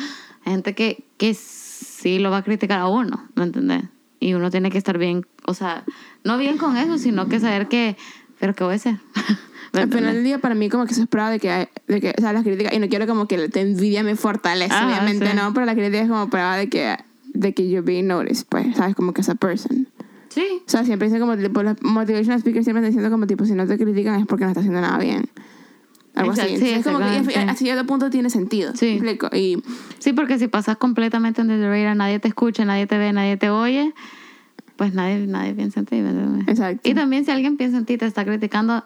[0.43, 3.86] hay gente que, que sí lo va a criticar a uno, ¿me entendés?
[4.19, 5.86] Y uno tiene que estar bien, o sea,
[6.25, 7.95] no bien con eso, sino que saber que,
[8.38, 8.97] pero ¿qué voy a hacer?
[9.73, 12.01] ¿Me Al final del día, para mí, como que eso es prueba de que, de
[12.01, 14.88] que o sea, las críticas, y no quiero como que te envidia me fortalece, Ajá,
[14.88, 15.36] obviamente sí.
[15.36, 16.97] no, pero la crítica es como prueba de que,
[17.34, 18.95] de que you're being noticed, pues, ¿sabes?
[18.95, 19.88] Como que esa person.
[20.30, 23.45] Sí, O sea, siempre dicen como, tipo, los motivational speakers siempre están diciendo como, tipo,
[23.45, 25.30] si no te critican es porque no estás haciendo nada bien.
[26.13, 26.65] Algo Exacto, así.
[26.65, 28.73] sí, es como que a cierto punto tiene sentido.
[28.75, 28.99] Sí.
[29.34, 29.62] Y
[29.99, 33.38] sí, porque si pasas completamente under the radar, nadie te escucha, nadie te ve, nadie
[33.38, 33.93] te oye,
[34.77, 36.47] pues nadie, nadie piensa en ti, ¿me entiendes?
[36.47, 36.89] Exacto.
[36.89, 38.84] Y también si alguien piensa en ti, te está criticando,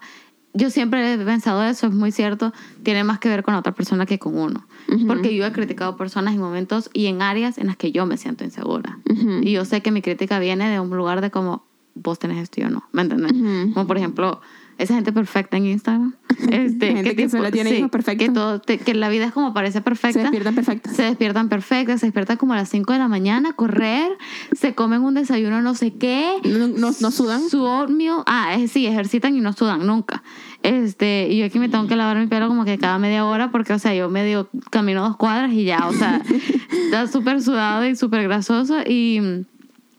[0.53, 4.05] yo siempre he pensado eso, es muy cierto, tiene más que ver con otra persona
[4.05, 4.65] que con uno.
[5.07, 8.17] Porque yo he criticado personas en momentos y en áreas en las que yo me
[8.17, 8.99] siento insegura.
[9.41, 11.63] Y yo sé que mi crítica viene de un lugar de como,
[11.95, 13.33] vos tenés esto y yo no, ¿me entiendes?
[13.73, 14.41] Como por ejemplo,
[14.81, 16.15] esa gente perfecta en Instagram.
[16.51, 18.27] Este, Gente que solo tiene hijos perfectos.
[18.27, 20.13] Que, todo, te- que la vida es como parece perfecta.
[20.13, 20.95] se despiertan perfectas.
[20.95, 24.11] Se despiertan perfectas, se despiertan como a las 5 de la mañana correr,
[24.51, 26.37] se comen un desayuno no sé qué.
[26.43, 27.47] No, no, no sudan.
[27.47, 30.23] Su oatmeal, ah, es, sí, ejercitan y no sudan nunca.
[30.63, 33.51] Este, y yo aquí me tengo que lavar mi pelo como que cada media hora
[33.51, 36.21] porque, o sea, yo medio camino dos cuadras y ya, o sea,
[36.85, 39.45] está súper sudado y súper grasoso y...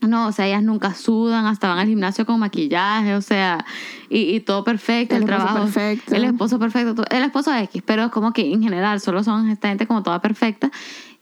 [0.07, 3.65] No, o sea, ellas nunca sudan, hasta van al gimnasio con maquillaje, o sea,
[4.09, 5.63] y, y todo perfecto, el, El trabajo.
[5.63, 6.15] perfecto.
[6.15, 9.49] El esposo perfecto, todo- el esposo X, pero es como que en general solo son
[9.49, 10.71] esta gente como toda perfecta.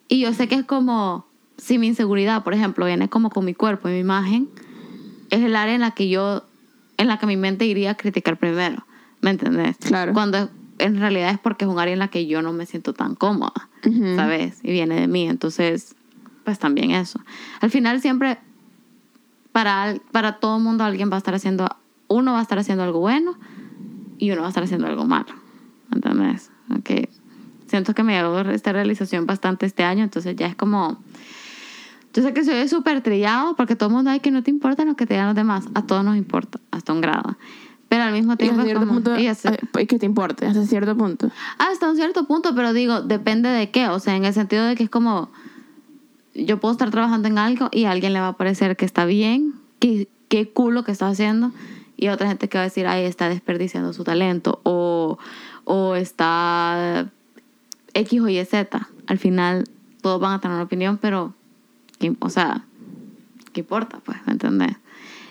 [0.08, 1.26] Y yo sé que es como,
[1.58, 4.50] si mi inseguridad, por ejemplo, viene como con mi cuerpo y mi imagen,
[5.30, 6.44] es el área en la que yo,
[6.98, 8.86] en la que mi mente iría a criticar primero,
[9.22, 9.78] ¿me entendés?
[9.78, 10.14] Claro.
[10.14, 12.94] Cuando en realidad es porque es un área en la que yo no me siento
[12.94, 13.70] tan cómoda.
[14.16, 14.60] ¿sabes?
[14.64, 15.96] Y viene de mí, entonces,
[16.44, 17.20] pues también eso.
[17.62, 18.38] Al final siempre,
[19.52, 21.68] para, para todo el mundo alguien va a estar haciendo,
[22.08, 23.36] uno va a estar haciendo algo bueno
[24.18, 25.34] y uno va a estar haciendo algo malo,
[25.92, 26.52] ¿entendés?
[26.78, 27.10] Ok.
[27.68, 31.02] Siento que me llegó esta realización bastante este año, entonces ya es como...
[32.14, 34.84] Yo sé que soy súper trillado porque todo el mundo, ay, que no te importa
[34.84, 35.66] lo que te digan los demás.
[35.74, 37.38] A todos nos importa, hasta un grado.
[37.88, 38.94] Pero al mismo Y tiempo es cierto como...
[38.96, 39.36] punto, y eh,
[39.72, 41.32] pues, que te importe, hasta cierto punto.
[41.58, 43.88] hasta un cierto punto, pero digo, depende de qué.
[43.88, 45.32] O sea, en el sentido de que es como...
[46.34, 49.06] Yo puedo estar trabajando en algo y a alguien le va a parecer que está
[49.06, 51.52] bien, que qué culo que está haciendo.
[51.98, 54.60] Y otra gente que va a decir, ay, está desperdiciando su talento.
[54.64, 55.18] O,
[55.66, 57.10] o está
[57.94, 58.88] X o Y Z.
[59.08, 59.66] Al final,
[60.02, 61.34] todos van a tener una opinión, pero...
[62.00, 62.64] ¿qué- O sea,
[63.54, 64.00] ¿qué importa?
[64.04, 64.78] Pues, ¿me entendés?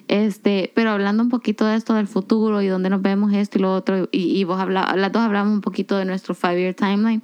[0.07, 3.63] Este, pero hablando un poquito de esto del futuro y dónde nos vemos esto y
[3.63, 7.23] lo otro, y, y vos habla, las dos hablamos un poquito de nuestro five-year timeline.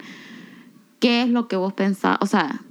[1.01, 2.17] ¿Qué es lo que vos pensás?
[2.21, 2.63] O sea,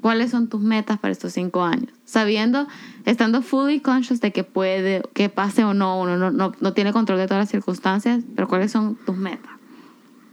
[0.00, 1.90] ¿cuáles son tus metas para estos cinco años?
[2.04, 2.66] Sabiendo,
[3.04, 6.92] estando fully conscious de que puede, que pase o no, uno no, no, no tiene
[6.92, 9.50] control de todas las circunstancias, pero ¿cuáles son tus metas?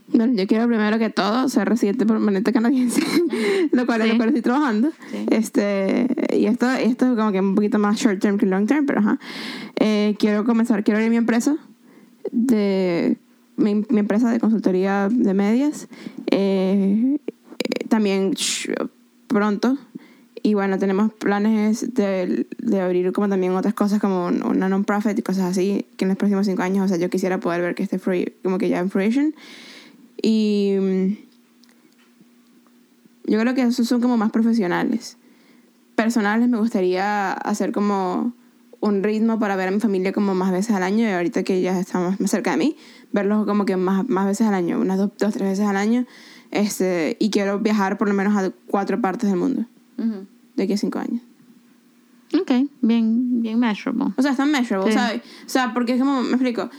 [0.09, 3.01] Bueno, yo quiero primero que todo ser residente permanente canadiense,
[3.71, 4.11] lo cual es Sí.
[4.11, 4.91] lo cual estoy trabajando.
[5.11, 5.25] Sí.
[5.31, 8.85] Este, y esto, esto es como que un poquito más short term que long term,
[8.85, 9.17] pero ajá.
[9.79, 11.55] Eh, quiero comenzar, quiero abrir mi empresa
[12.31, 13.17] de
[13.55, 15.87] mi, mi empresa de consultoría de medias.
[16.31, 18.73] Eh, eh, también sh-
[19.33, 19.77] pronto.
[20.41, 25.17] Y bueno, tenemos planes de, de abrir como también otras cosas como un- una non-profit
[25.17, 27.75] y cosas así, que en los próximos cinco años, o sea, yo quisiera poder ver
[27.75, 29.33] que esté free, como que ya en fruition.
[30.21, 31.17] Y mm,
[33.31, 35.17] yo creo que esos son como más profesionales.
[35.95, 38.33] Personales me gustaría hacer como
[38.81, 41.61] un ritmo para ver a mi familia como más veces al año y ahorita que
[41.61, 42.75] ya estamos más cerca de mí,
[43.13, 46.05] verlos como que más, más veces al año, unas dos, dos, tres veces al año.
[46.53, 49.65] Este, y quiero viajar por lo menos a cuatro partes del mundo
[50.55, 51.21] de aquí a cinco años.
[52.39, 54.13] Ok, bien, bien measurable.
[54.15, 54.97] O sea, están measurable, Sí.
[54.97, 55.21] ¿sabes?
[55.45, 56.69] O sea, porque es como, me explico.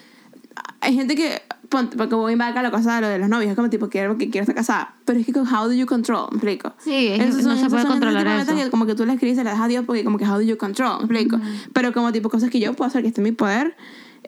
[0.81, 3.57] Hay gente que, ponte, porque voy a la cosa de lo de los novios, es
[3.57, 4.95] como tipo, quiero que quiero estar casada.
[5.05, 6.29] Pero es que, how do you control?
[6.31, 6.73] Me explico.
[6.79, 8.37] Sí, es- Esos no se puede controlar eso.
[8.53, 10.25] metas que como que tú le escribes y las das a Dios porque como que
[10.25, 11.41] how do you control, me explico.
[11.73, 13.75] Pero como tipo cosas que yo puedo hacer que esté en mi poder,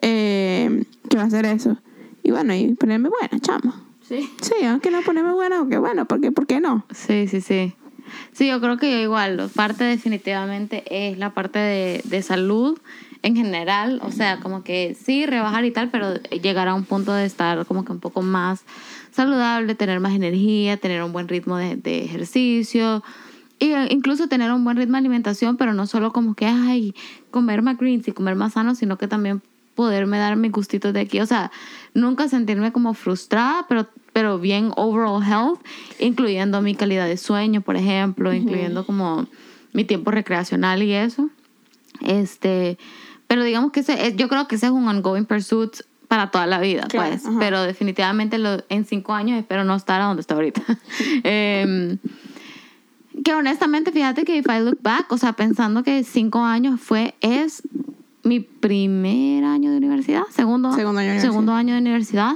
[0.01, 1.77] eh, que va a hacer eso.
[2.23, 3.73] Y bueno, y ponerme buena, chamo.
[4.07, 4.29] Sí.
[4.41, 6.85] Sí, aunque no ponerme buena, aunque bueno, porque, ¿por qué no?
[6.93, 7.73] Sí, sí, sí.
[8.31, 12.79] Sí, yo creo que yo igual, parte definitivamente es la parte de, de salud
[13.21, 17.11] en general, o sea, como que sí, rebajar y tal, pero llegar a un punto
[17.11, 18.63] de estar como que un poco más
[19.11, 23.03] saludable, tener más energía, tener un buen ritmo de, de ejercicio,
[23.59, 26.93] y eh, incluso tener un buen ritmo de alimentación, pero no solo como que, ay,
[27.31, 29.41] comer más greens y comer más sano, sino que también
[29.75, 31.19] poderme dar mis gustitos de aquí.
[31.19, 31.51] O sea,
[31.97, 35.59] nunca sentirme como frustrada, pero, pero bien overall health,
[35.99, 39.27] incluyendo mi calidad de sueño, por ejemplo, incluyendo como
[39.73, 41.29] mi tiempo recreacional y eso.
[42.01, 42.77] Este,
[43.27, 45.71] pero digamos que ese, yo creo que ese es un ongoing pursuit
[46.07, 47.25] para toda la vida, Claro, pues.
[47.25, 47.35] ajá.
[47.39, 50.61] Pero definitivamente lo, en cinco años espero no estar a donde estoy ahorita.
[51.23, 51.97] Em,
[53.25, 57.15] que honestamente, fíjate que if I look back, o sea, pensando que cinco años fue,
[57.19, 57.63] es
[58.27, 62.33] mi primer año de universidad, segundo, Segundo año de segundo año de universidad,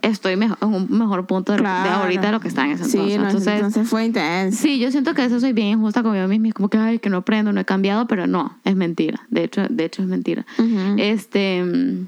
[0.00, 2.02] estoy mejor, en un mejor punto de, lo- de Claro.
[2.02, 3.18] ahorita de lo que está en ese Sí, entonces.
[3.18, 4.58] no, entonces, entonces, fue intenso.
[4.62, 6.52] Sí, yo siento que eso soy bien injusta conmigo misma.
[6.52, 9.20] Como que, ay, que no aprendo, no he cambiado, pero no, es mentira.
[9.30, 10.44] De hecho, de hecho es mentira.
[10.58, 10.96] Ujú.
[10.98, 12.06] Este, mm,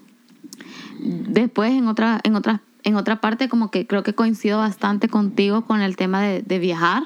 [1.32, 5.64] después en otra, en otra, en otra parte, como que creo que coincido bastante contigo
[5.64, 7.04] con el tema de, de viajar.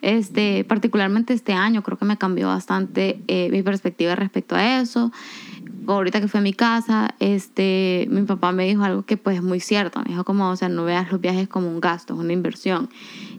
[0.00, 5.10] Este, particularmente este año, creo que me cambió bastante eh, mi perspectiva respecto a eso.
[5.94, 9.42] Ahorita que fui a mi casa, este, mi papá me dijo algo que pues es
[9.42, 10.00] muy cierto.
[10.00, 12.88] Me dijo como, o sea, no veas los viajes como un gasto, es una inversión.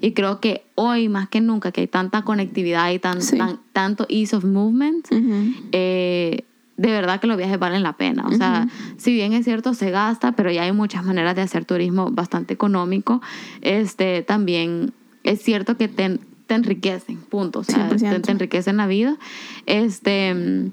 [0.01, 3.37] Y creo que hoy más que nunca, que hay tanta conectividad y tan, Sí.
[3.37, 5.53] tan- tanto ease of movement, Ujú.
[5.71, 6.43] eh,
[6.77, 8.25] de verdad que los viajes valen la pena.
[8.27, 11.65] O sea, si bien es cierto, se gasta, pero ya hay muchas maneras de hacer
[11.65, 13.21] turismo bastante económico.
[13.61, 17.59] Este, también es cierto que te, te enriquecen, punto.
[17.59, 18.21] O sea, te, 100%.
[18.21, 19.17] te enriquecen la vida.
[19.65, 20.71] Este, mm,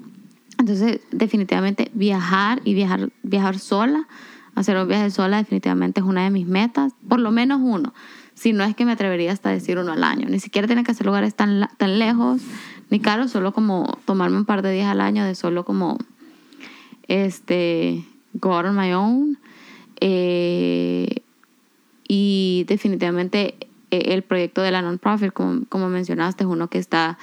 [0.67, 4.09] entonces, definitivamente viajar y viajar, viajar sola,
[4.57, 7.95] hacer un viaje sola definitivamente es una de mis metas, por lo menos uno.
[8.35, 10.29] Si no es que me atrevería hasta decir uno al año.
[10.29, 12.43] Ni siquiera tiene que ser lugares tan, tan lejos
[12.91, 15.99] ni caros, solo como tomarme un par de días al año de solo como
[17.07, 19.39] este go out on my own.
[20.01, 21.23] Eh,
[22.09, 23.55] y definitivamente
[23.93, 27.19] eh, el proyecto de la non-profit, como, como mencionaste, es uno que está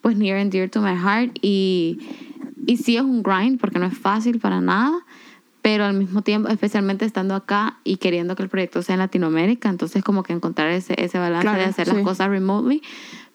[0.00, 1.98] pues near and dear to my heart y,
[2.68, 4.92] y sí es un grind porque no es fácil para nada,
[5.62, 9.68] pero al mismo tiempo, especialmente estando acá y queriendo que el proyecto sea en Latinoamérica,
[9.70, 11.94] entonces como que encontrar ese, ese balance Claro, de hacer sí.
[11.94, 12.82] las cosas remotely,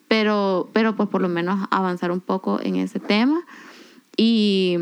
[0.07, 3.41] pero, pero pues por lo menos avanzar un poco en ese tema
[4.15, 4.77] y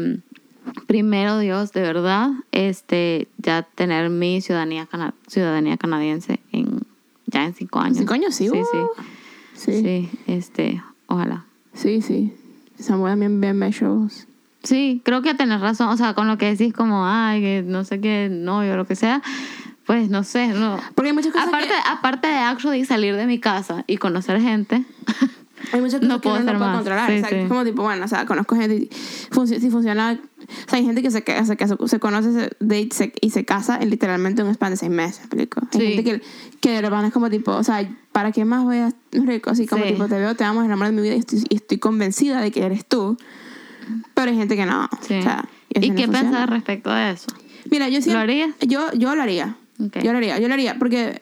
[0.87, 6.81] primero Dios, de verdad, este, ya tener mi ciudadanía, cana- ciudadanía canadiense en,
[7.25, 7.97] ya en cinco años.
[7.97, 8.65] Cinco años, sí, Sí, uh.
[8.65, 8.77] sí.
[9.53, 11.45] Sí, sí, Sí, este, ojalá.
[11.73, 12.33] sí.
[12.77, 14.27] Samuel también bien measurables.
[14.63, 17.83] Sí, creo que tenés razón, o sea, con lo que decís como, ay, que no
[17.83, 19.21] sé qué, novio o lo que sea,
[19.85, 20.79] pues no sé, no.
[20.95, 24.39] Porque hay muchas cosas Aparte, que- aparte de actually salir de mi casa y conocer
[24.41, 24.83] gente,
[25.73, 26.75] Hay muchas cosas No que puedo uno no más.
[26.77, 27.09] controlar.
[27.09, 27.35] Sí, o sea, sí.
[27.35, 28.89] es como tipo, bueno, o sea, conozco gente, y
[29.29, 33.13] funci- si funciona, o sea, hay gente que se, se, se conoce, se date se-
[33.21, 35.61] y se casa en literalmente un span de seis meses, ¿me explico?
[35.71, 35.87] Hay Sí.
[35.95, 36.21] gente que,
[36.59, 39.51] que de repente es como tipo, o sea, ¿para qué más voy a rico?
[39.51, 41.43] Así como tipo, te veo, te amo, es el amor de mi vida y estoy,
[41.47, 43.17] y estoy convencida de que eres tú.
[44.13, 44.87] Pero hay gente que no.
[45.01, 45.15] sí.
[45.19, 46.29] O sea, ¿Y no qué funciona.
[46.29, 47.27] pensás respecto de eso?
[47.69, 48.55] Mira, yo siempre, ¿Lo harías?
[48.67, 49.55] Yo, yo lo haría.
[49.79, 49.97] Ok.
[50.03, 51.21] Yo lo haría, yo lo haría, porque,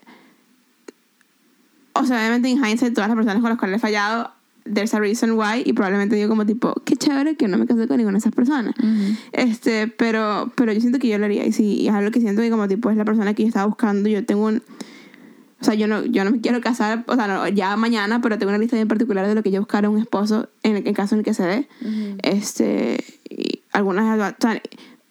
[1.93, 4.31] o sea, obviamente en hindsight, todas las personas con las cuales he fallado,
[4.71, 7.87] there's a reason why, y probablemente digo como tipo, qué chévere que no me casé
[7.87, 8.73] con ninguna de esas personas.
[8.79, 9.15] Ujú.
[9.31, 12.19] Este, pero, pero yo siento que yo lo haría, y sí, y es algo que
[12.21, 14.61] siento que como tipo es la persona que yo estaba buscando, yo tengo un...
[15.61, 18.37] O sea, yo no, yo no me quiero casar, o sea, no, ya mañana, pero
[18.37, 20.93] tengo una lista bien particular de lo que yo buscara un esposo en el, en
[20.93, 21.67] caso en el que se dé.
[22.23, 24.61] Este, y algunas o sea,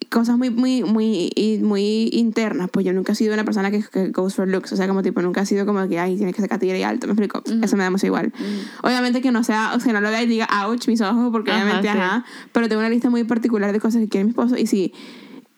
[0.09, 1.31] cosas muy, muy, muy,
[1.61, 2.69] muy internas.
[2.71, 4.71] Pues yo nunca he sido una persona que, que goes for looks.
[4.73, 6.83] O sea, como tipo, nunca he sido como que, ay, tiene que ser catira y
[6.83, 7.07] alto.
[7.07, 7.43] Me explico.
[7.61, 8.33] Eso me da mucho igual.
[8.83, 11.51] Obviamente que no sea, o sea, no lo vea y diga, ouch, mis ojos, porque
[11.51, 11.97] Ajá, obviamente, sí.
[11.97, 12.25] ajá.
[12.51, 14.57] Pero tengo una lista muy particular de cosas que quiere mi esposo.
[14.57, 14.93] Y si,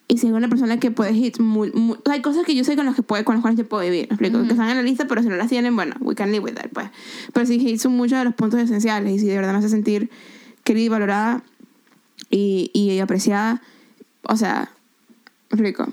[0.08, 2.76] y si es una persona que puede hit, muy, muy- hay cosas que yo sé
[2.76, 4.06] con las que puede, con las cuales yo puedo vivir.
[4.10, 4.42] ¿Me explico?
[4.42, 6.54] Que están en la lista, pero si no las tienen, bueno, we can live with
[6.54, 6.88] that, pues.
[7.32, 9.68] Pero si hit son muchos de los puntos esenciales y si de verdad me hace
[9.70, 10.10] sentir
[10.64, 11.42] querida y valorada
[12.30, 13.62] y, y apreciada,
[14.24, 14.70] o sea,
[15.50, 15.92] me explico.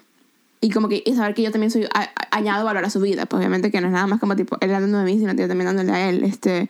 [0.61, 2.99] Y como que y saber que yo también soy, a- a- añado valor a su
[2.99, 5.33] vida, pues obviamente que no es nada más como tipo él dando de mí, sino
[5.33, 6.23] yo también dándole a él.
[6.25, 6.69] Este,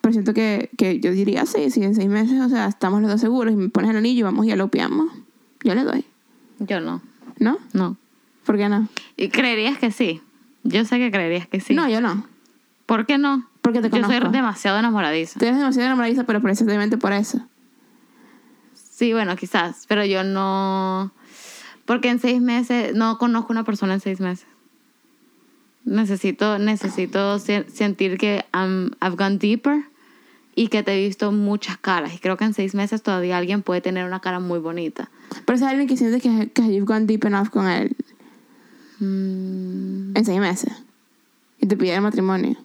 [0.00, 3.10] pero siento que, que yo diría, sí, sí, en seis meses, o sea, estamos los
[3.10, 5.12] dos seguros y me pones el anillo y vamos y ya lo piamos.
[5.64, 6.04] Yo le doy,
[6.58, 7.02] Yo no,
[7.38, 7.58] ¿no?
[7.72, 7.96] no.
[8.44, 8.88] ¿Por qué no?
[9.16, 10.22] ¿Y creerías que sí?
[10.62, 11.74] Yo sé que creerías que sí.
[11.74, 12.26] No, yo no.
[12.86, 13.48] ¿Por qué no?
[13.60, 14.30] Porque te Yo soy conozco.
[14.30, 15.38] demasiado enamoradiza.
[15.40, 17.40] Tú eres demasiado enamoradiza, pero precisamente por eso.
[18.74, 21.12] Sí, bueno, quizás, pero yo no...
[21.84, 24.46] Porque en seis meses, no conozco una persona en seis meses.
[25.84, 29.84] Necesito, necesito se- sentir que I'm- I've gone deeper
[30.56, 32.12] y que te he visto muchas caras.
[32.14, 35.10] Y creo que en seis meses todavía alguien puede tener una cara muy bonita.
[35.44, 37.94] Pero es alguien que sientes que, que you've gone deep enough con él
[38.98, 40.72] Mm, en seis meses.
[41.60, 42.56] Y te pide el matrimonio.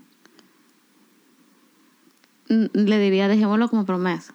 [2.47, 4.33] le diría, dejémoslo como promesa.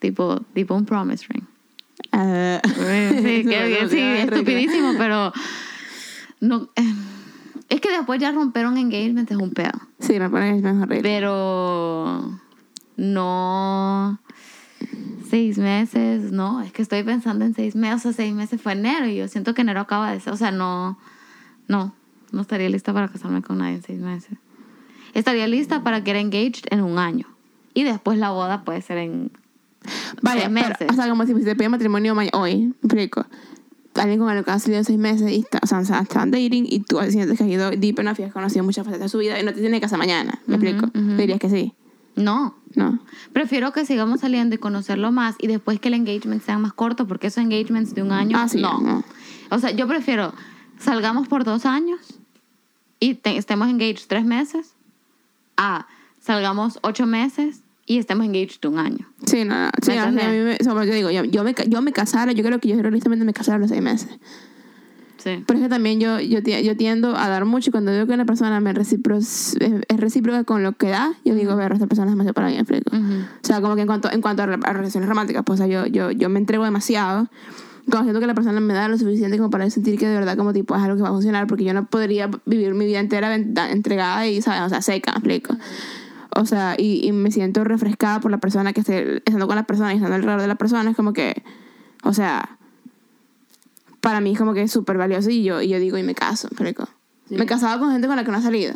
[0.00, 1.44] Tipo, tipo un promise ring.
[2.10, 2.60] Ah.
[2.64, 5.32] Sí, que sí, estupidísimo, pero
[6.40, 6.94] no, eh,
[7.74, 9.72] es que después ya romper un engagement es un pedo.
[10.00, 11.02] Sí, me pone es mejor reír.
[11.02, 12.38] Pero
[12.96, 14.18] no
[15.30, 18.72] seis meses, no, es que estoy pensando en seis meses, o sea, seis meses fue
[18.72, 20.98] enero y yo siento que enero acaba de ser, o sea, no,
[21.68, 21.94] no,
[22.32, 24.36] no estaría lista para casarme con nadie en seis meses.
[25.14, 27.26] Estaría lista para get engaged en un año
[27.74, 29.30] y después la boda puede ser en
[30.20, 30.88] Vaya, seis pero, meses.
[30.90, 33.24] o sea, como si te pide matrimonio ma- hoy, explico.
[33.94, 36.80] Alguien con el que has salido seis meses y está, o sea, están dating y
[36.80, 39.38] tú sientes que has ido deep enough y has conocido muchas facetas de su vida
[39.38, 40.86] y no te tiene que casar mañana, me explico.
[40.86, 41.16] ujú.
[41.16, 41.74] Dirías que sí,
[42.16, 42.54] no.
[42.74, 43.00] ¿no?
[43.34, 47.06] Prefiero que sigamos saliendo y conocerlo más y después que el engagement sea más corto,
[47.06, 48.80] porque esos engagements de un año, Ah, sí, no.
[48.80, 49.04] no.
[49.50, 50.32] O sea, yo prefiero
[50.78, 52.00] salgamos por dos años
[52.98, 54.72] y te- estemos engaged tres meses
[55.58, 55.86] a
[56.18, 57.60] salgamos ocho meses
[57.96, 59.08] y estemos engaged un año.
[59.26, 59.70] Sí, no, no.
[59.82, 61.54] Sí, ¿Me o sea, a mí me, o sea, como yo digo, yo, yo, me,
[61.68, 64.08] yo me casara, yo creo que yo realistamente me casara a los seis meses.
[65.18, 65.44] Sí.
[65.46, 68.12] Pero es que también yo, yo, yo tiendo a dar mucho y cuando veo que
[68.12, 71.86] una persona me recipro, es, es recíproca con lo que da, yo digo, ver, esta
[71.86, 72.96] persona es demasiado para mí, me explico.
[72.96, 73.22] Ujú.
[73.22, 75.72] O sea, como que en cuanto, en cuanto a, a relaciones románticas, pues o sea,
[75.72, 77.28] yo, yo, yo me entrego demasiado.
[77.88, 80.36] Cuando siento que la persona me da lo suficiente como para sentir que de verdad
[80.36, 83.00] como tipo es algo que va a funcionar, porque yo no podría vivir mi vida
[83.00, 84.62] entera entregada y, ¿sabes?
[84.62, 85.56] O sea, seca, me explico.
[86.34, 89.64] O sea, y, y me siento refrescada por la persona que esté estando con la
[89.64, 90.90] persona y estando alrededor de la persona.
[90.90, 91.42] Es como que,
[92.02, 92.58] o sea,
[94.00, 96.14] para mí es como que es súper valioso y yo, y yo digo, y me
[96.14, 96.48] caso.
[97.28, 97.36] Sí.
[97.36, 98.74] Me he casado con gente con la que no he salido.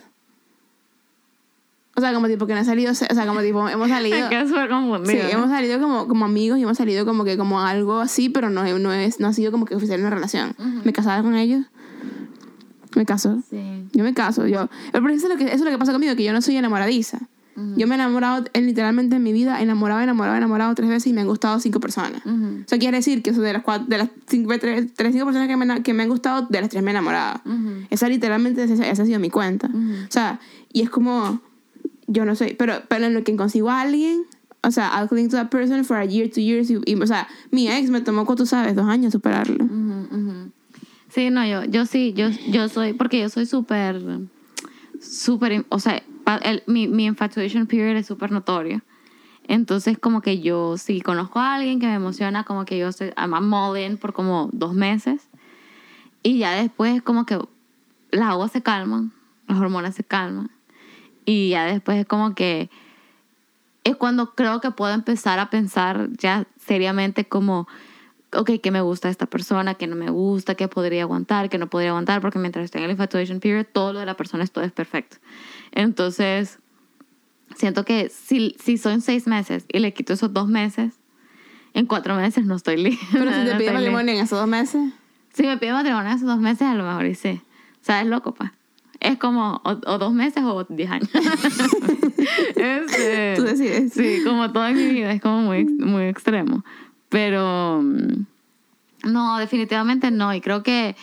[1.97, 4.19] O sea, como tipo que no he salido, o sea, como tipo hemos salido.
[4.19, 8.51] Sí, hemos salido como, como amigos y hemos salido como que como algo así, pero
[8.51, 10.55] no, no, es, no ha sido como que oficial una relación.
[10.85, 11.65] Me casaba con ellos.
[12.95, 13.43] Me caso.
[13.51, 13.89] Sí.
[13.93, 14.47] Yo me caso.
[14.47, 16.41] Yo, pero eso es, lo que, eso es lo que pasa conmigo, que yo no
[16.41, 17.19] soy enamoradiza.
[17.77, 21.23] Yo me he enamorado literalmente en mi vida, enamorado, enamorado, enamorado tres veces y me
[21.23, 22.25] han gustado cinco personas.
[22.27, 22.63] Ujú.
[22.65, 25.25] O sea, quiere decir que eso de las, cuatro, de las cinco, tres, tres, cinco
[25.25, 27.41] personas que me, que me han gustado, de las tres me he enamorado.
[27.47, 27.87] Ujú.
[27.89, 29.69] Esa literalmente, esa, esa ha sido mi cuenta.
[29.69, 30.39] O sea,
[30.73, 31.41] y es como,
[32.07, 34.25] yo no soy, pero, pero en lo que consigo a alguien,
[34.63, 37.07] o sea, I'll cling to that person for a year, two years, y, y, o
[37.07, 39.65] sea, mi ex me tomó, como tú sabes, dos años superarlo.
[39.65, 40.51] Ujú, ujú.
[41.09, 44.03] Sí, no, yo, yo sí, yo, yo soy, porque yo soy súper,
[45.01, 46.03] súper, o sea,
[46.43, 48.83] el- mi, mi infatuation period es súper notorio.
[49.49, 53.13] Entonces, como que yo, si conozco a alguien que me emociona, como que yo estoy,
[53.17, 55.29] I'm, all in por como dos meses.
[56.23, 57.39] Y ya después, como que
[58.11, 59.13] las aguas se calman,
[59.47, 60.51] las hormonas se calman.
[61.25, 62.71] Y ya después es como que
[63.85, 67.69] es cuando creo que puedo empezar a pensar ya seriamente como,
[68.33, 69.75] ok, ¿qué me gusta esta persona?
[69.75, 70.57] ¿Qué no me gusta?
[70.57, 71.49] ¿Qué podría aguantar?
[71.49, 72.21] ¿Qué no podría aguantar?
[72.21, 74.73] Porque mientras estoy en el infatuation period, todo lo de la persona es todo es
[74.73, 75.19] perfecto.
[75.77, 76.59] Entonces,
[77.55, 80.95] siento que si, si son seis meses y le quito esos dos meses,
[81.75, 83.07] en cuatro meses no estoy lista.
[83.13, 84.93] Pero si te pide matrimonio en esos dos meses,
[85.35, 87.43] Si me pide matrimonio esos dos meses, a lo mejor sí.
[87.83, 88.55] O sea, es loco, pa.
[89.01, 91.11] Es como o, o dos meses o diez años.
[92.57, 93.93] Este, tú decides.
[93.93, 96.65] Sí, como todo en mi vida es como muy, muy extremo.
[97.09, 98.25] Pero mm,
[99.13, 100.35] no, definitivamente no.
[100.35, 100.97] Y creo que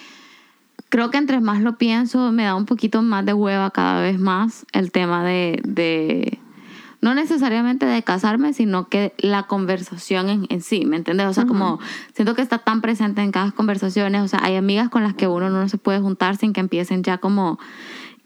[0.94, 4.20] creo que entre más lo pienso, me da un poquito más de hueva cada vez
[4.20, 6.38] más el tema de, de
[7.02, 11.26] no necesariamente de casarme, sino que la conversación en, en sí, ¿me entiendes?
[11.26, 11.80] O sea, como
[12.14, 15.26] siento que está tan presente en cada conversaciones, o sea, hay amigas con las que
[15.28, 17.58] uno no se puede juntar sin que empiecen ya como,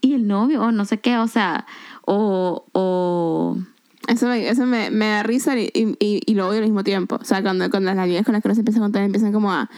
[0.01, 0.62] ¿y el novio?
[0.63, 1.65] O no sé qué, o sea,
[2.06, 2.65] o...
[2.73, 3.58] o
[4.10, 6.84] Eso me, eso me, me da risa y, y, y- y lo odio al mismo
[6.84, 7.15] tiempo.
[7.21, 9.32] O sea, cuando, cuando las amigas con las que uno se empieza a contar empiezan
[9.34, 9.69] como a,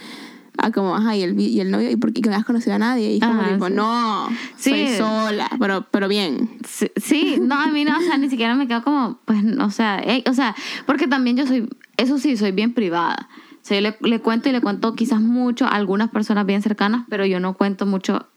[0.61, 2.75] a como, ajá, y el, y el novio, ¿y por qué que no has conocido
[2.75, 3.13] a nadie?
[3.15, 3.73] Y como Ajá, tipo, sí.
[3.73, 4.69] no, Sí.
[4.71, 6.57] soy sola, pero, pero bien.
[6.67, 9.69] Sí, sí, no, a mí no, o sea, ni siquiera me quedo como, pues, o
[9.71, 11.67] sea, eh, o sea, porque también yo soy,
[11.97, 13.29] eso sí, soy bien privada.
[13.55, 16.61] O sea, yo le, le cuento y le cuento quizás mucho a algunas personas bien
[16.61, 18.27] cercanas, pero yo no cuento mucho,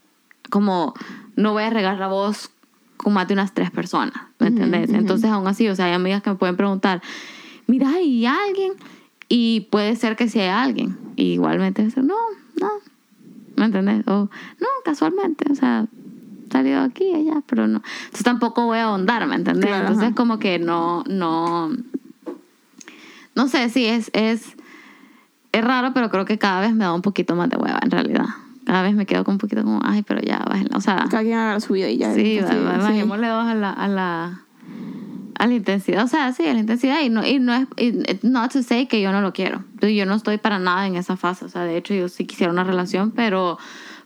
[0.49, 0.93] como,
[1.35, 2.51] no voy a regar la voz
[2.97, 4.89] con más de unas tres personas, ¿me entendés?
[4.91, 7.01] Entonces, aún así, o sea, hay amigas que me pueden preguntar,
[7.67, 8.73] mira, ¿hay alguien?
[9.35, 10.95] Y puede ser que sí hay alguien.
[11.15, 12.13] Y igualmente, no,
[12.61, 12.69] no,
[13.55, 14.07] ¿me entendés?
[14.07, 14.29] O,
[14.59, 15.87] no, casualmente, o sea,
[16.51, 17.81] salió aquí y allá, pero no.
[18.03, 19.65] Entonces tampoco voy a ahondar, ¿me entendés?
[19.71, 20.15] Claro, Entonces ajá.
[20.15, 21.71] como que no, no,
[23.33, 24.55] no sé, sí, es, es,
[25.51, 27.89] es raro, pero creo que cada vez me da un poquito más de hueva, en
[27.89, 28.25] realidad.
[28.65, 30.77] Cada vez me quedo con un poquito como, ay, pero ya, bájenla.
[30.77, 32.13] O sea, Cada quien haga su vida y ya.
[32.13, 32.83] sí, sí, ba- ba- sí.
[32.83, 34.42] bajémosle dos a la, a la,
[35.43, 37.91] a la intensidad, o sea, sí, a la intensidad y no, y no es, y,
[38.21, 39.65] not to say que yo no lo quiero.
[39.81, 42.51] Yo no estoy para nada en esa fase, o sea, de hecho yo sí quisiera
[42.51, 43.57] una relación, pero,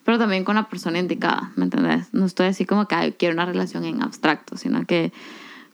[0.04, 2.12] pero también con la persona indicada, ¿me entendés?
[2.12, 5.14] No estoy así como que "Ay, quiero una relación en abstracto, sino que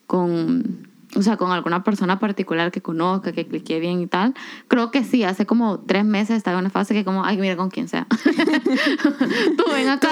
[0.06, 0.86] con,
[1.16, 4.34] o sea, con alguna persona particular que conozca, que clique bien y tal.
[4.68, 7.56] Creo que sí, hace como tres meses estaba en una fase que como, ay, mira
[7.56, 8.06] con quién sea.
[9.58, 10.10] Tú ven acá.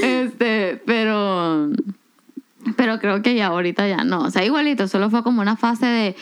[0.00, 1.70] este, pero,
[2.76, 4.20] pero creo que ya ahorita ya no.
[4.22, 6.16] O sea, igualito, solo fue como una fase de,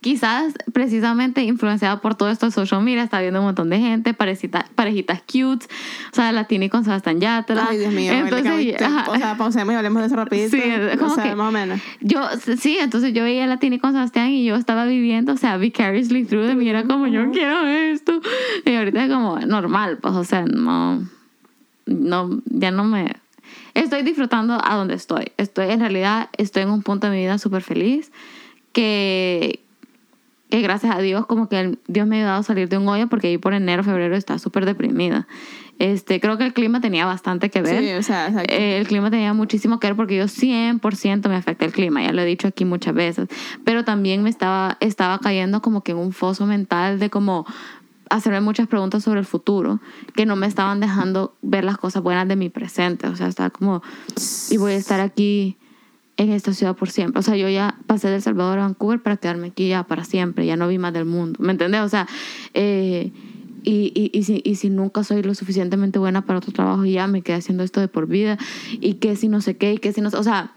[0.00, 4.14] quizás precisamente influenciada por todo esto de social media, está viendo un montón de gente,
[4.14, 5.66] parejitas, parejitas cute,
[6.12, 7.66] o sea, la Tini con Sebastián Yatra.
[7.68, 8.12] Ay, Dios mío.
[8.12, 8.76] Entonces,
[9.08, 10.56] o sea, pausemos y hablemos de eso rapidito.
[10.56, 10.62] Sí,
[10.98, 11.80] como o sea, que- más o menos.
[12.00, 12.22] Yo,
[12.58, 15.56] sí, entonces yo veía a la Tini con Sebastián y yo estaba viviendo, o sea,
[15.56, 18.20] vicariously through de mí, era como, yo quiero esto.
[18.64, 21.02] Y ahorita es como normal, pues, o sea, no,
[21.86, 23.16] no, ya no me...
[23.74, 25.32] Estoy disfrutando a donde estoy.
[25.36, 28.10] Estoy, en realidad, estoy en un punto de mi vida súper feliz
[28.72, 29.60] que,
[30.50, 32.88] que gracias a Dios, como que el- Dios me ha ayudado a salir de un
[32.88, 35.26] hoyo porque ahí por enero, febrero estaba súper deprimida.
[35.78, 37.80] Este, creo que el clima tenía bastante que ver.
[37.84, 38.28] Sí, o sea.
[38.48, 42.12] Eh, el clima tenía muchísimo que ver porque yo 100% me afecta el clima, ya
[42.12, 43.28] lo he dicho aquí muchas veces,
[43.64, 47.46] pero también me estaba, estaba cayendo como que en un foso mental de como
[48.10, 49.80] hacerme muchas preguntas sobre el futuro
[50.14, 53.50] que no me estaban dejando ver las cosas buenas de mi presente, o sea, estaba
[53.50, 53.82] como,
[54.50, 55.56] y voy a estar aquí
[56.16, 57.20] en esta ciudad por siempre.
[57.20, 60.46] O sea, yo ya pasé de Salvador a Vancouver para quedarme aquí ya para siempre,
[60.46, 61.82] ya no vi más del mundo, ¿me entendés?
[61.82, 62.08] O sea,
[62.54, 63.12] eh,
[63.62, 67.06] y, y, y, si, y si nunca soy lo suficientemente buena para otro trabajo, ya
[67.06, 68.38] me quedé haciendo esto de por vida,
[68.72, 70.52] y que si no sé qué, y que si no sé, o sea,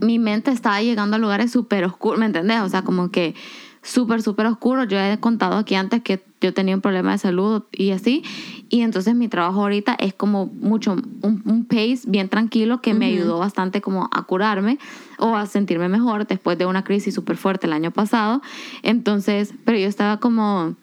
[0.00, 2.60] mi mente estaba llegando a lugares súper oscuros, ¿me entendés?
[2.60, 3.34] O sea, como que
[3.82, 4.88] súper, súper oscuros.
[4.88, 8.22] Yo he contado aquí antes que yo tenía un problema de salud y así.
[8.68, 13.06] Y entonces mi trabajo ahorita es como mucho, un, un pace bien tranquilo que me
[13.06, 14.78] ayudó bastante como a curarme
[15.18, 18.42] o a sentirme mejor después de una crisis súper fuerte el año pasado.
[18.82, 20.76] Entonces, pero yo estaba como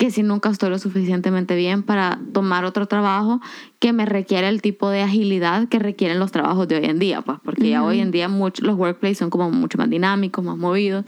[0.00, 3.42] que si nunca estoy lo suficientemente bien para tomar otro trabajo
[3.80, 7.20] que me requiere el tipo de agilidad que requieren los trabajos de hoy en día,
[7.20, 10.56] pues porque ya hoy en día mucho, los workplaces son como mucho más dinámicos, más
[10.56, 11.04] movidos.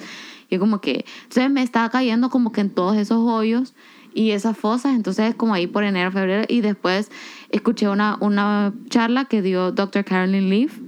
[0.56, 3.74] Y como que, entonces me estaba cayendo como que en todos esos hoyos
[4.14, 7.10] y esas fosas, entonces como ahí por enero, febrero, y después
[7.50, 10.04] escuché una, una charla que dio Dr.
[10.04, 10.78] Carolyn Leaf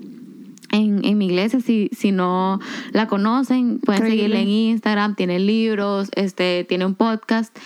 [0.71, 2.59] en, en mi iglesia, si, si no
[2.93, 4.23] la conocen, pueden Increíble.
[4.37, 7.57] seguirla en Instagram, tiene libros, este, tiene un podcast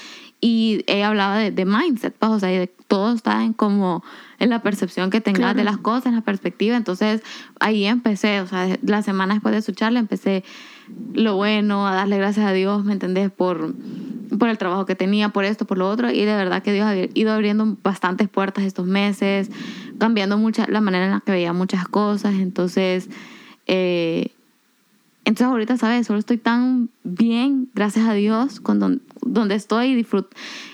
[0.41, 4.05] y ella hablaba de, de mindset, pues, o sea, de todo está en como
[4.39, 5.59] en la percepción que tengas Claro.
[5.59, 7.23] de las cosas, en la perspectiva, entonces
[7.61, 10.45] ahí empecé, o sea, la semana después de su charla empecé
[11.15, 13.31] lo bueno, a darle gracias a Dios, ¿me entendés?
[13.31, 13.75] Por,
[14.39, 16.87] por el trabajo que tenía, por esto, por lo otro, y de verdad que Dios
[16.87, 19.51] ha ido abriendo bastantes puertas estos meses,
[19.99, 23.09] cambiando mucha, la manera en la que veía muchas cosas, entonces,
[23.67, 24.33] eh,
[25.29, 26.07] entonces ahorita, ¿sabes?
[26.07, 30.29] Solo estoy tan bien, gracias a Dios, con don- donde estoy y, disfrut-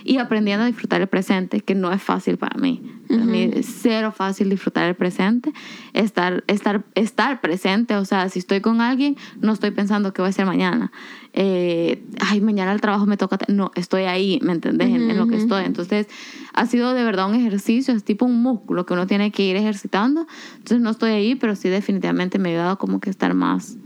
[0.05, 2.81] y aprendiendo a disfrutar el presente, que no es fácil para mí.
[3.09, 5.53] Para mí es cero fácil disfrutar el presente,
[5.93, 7.97] estar, estar, estar presente.
[7.97, 10.91] O sea, si estoy con alguien, no estoy pensando qué voy a hacer mañana.
[11.33, 13.39] Eh, ay, mañana el trabajo me toca.
[13.49, 14.89] No, estoy ahí, ¿me entendés?
[14.89, 15.65] En, en lo que estoy.
[15.65, 16.07] Entonces,
[16.55, 19.57] ha sido de verdad un ejercicio, es tipo un músculo que uno tiene que ir
[19.57, 20.27] ejercitando.
[20.57, 23.77] Entonces, no estoy ahí, pero sí definitivamente me ha ayudado como que estar más,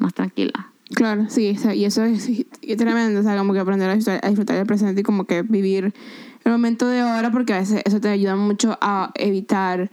[0.00, 0.72] más tranquila.
[0.94, 4.28] Claro, sí, y eso es y tremendo, o sea, como que aprender a disfrutar, a
[4.28, 5.94] disfrutar el presente y como que vivir
[6.44, 9.90] el momento de ahora, porque a veces eso te ayuda mucho a evitar...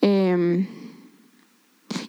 [0.00, 0.68] eh,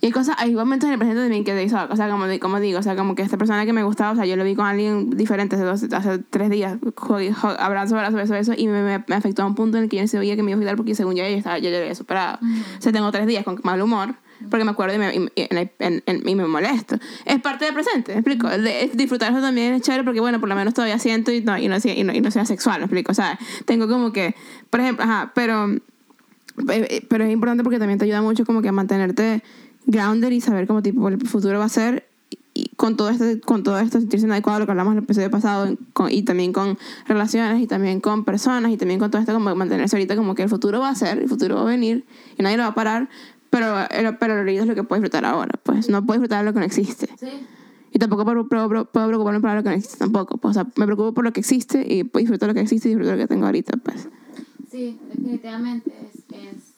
[0.01, 2.25] y hay cosas, hay momentos en el presente también que te hizo, o sea, como,
[2.39, 4.43] como digo, o sea, como que esta persona que me gustaba, o sea, yo lo
[4.43, 6.77] vi con alguien diferente hace, dos, hace tres días,
[7.59, 9.97] abrazo, abrazo, beso, beso, y me, me, me afectó a un punto en el que
[9.97, 11.77] yo no sabía que me iba a afectar porque según yo ya estaba, yo ya
[11.77, 12.39] lo había superado.
[12.77, 14.15] O sea, tengo tres días con mal humor,
[14.49, 16.97] porque me acuerdo y me, y, en- en- y me molesto.
[17.25, 18.47] Es parte del presente, ¿me explico?
[18.49, 21.57] De- disfrutar eso también es chévere porque, bueno, por lo menos todavía siento y no,
[21.57, 23.11] y no, y no, y no sea sexual, ¿me explico?
[23.11, 24.35] O sea, tengo como que,
[24.69, 25.67] por ejemplo, ajá, pero
[26.69, 29.43] eh, pero es importante porque también te ayuda mucho como que a mantenerte
[29.85, 32.05] grounded y saber cómo tipo el futuro va a ser
[32.53, 35.29] y con todo este con todo esto sentirse adecuado lo que hablamos en el episodio
[35.31, 36.77] pasado con- y también con
[37.07, 40.43] relaciones y también con personas y también con todo esto como mantenerse ahorita como que
[40.43, 42.03] el futuro va a ser el futuro va a venir
[42.37, 43.07] y nadie lo va a parar
[43.49, 46.45] pero pero, pero ahorita es lo que puedes disfrutar ahora pues no puedes disfrutar de
[46.45, 47.09] lo que no existe
[47.91, 50.71] y tampoco puedo, puedo, puedo preocuparme por lo que no existe tampoco pues, o sea
[50.75, 53.17] me preocupo por lo que existe y pues, disfruto lo que existe y disfruto lo
[53.17, 54.07] que tengo ahorita pues
[54.69, 56.75] Sí, definitivamente es, es,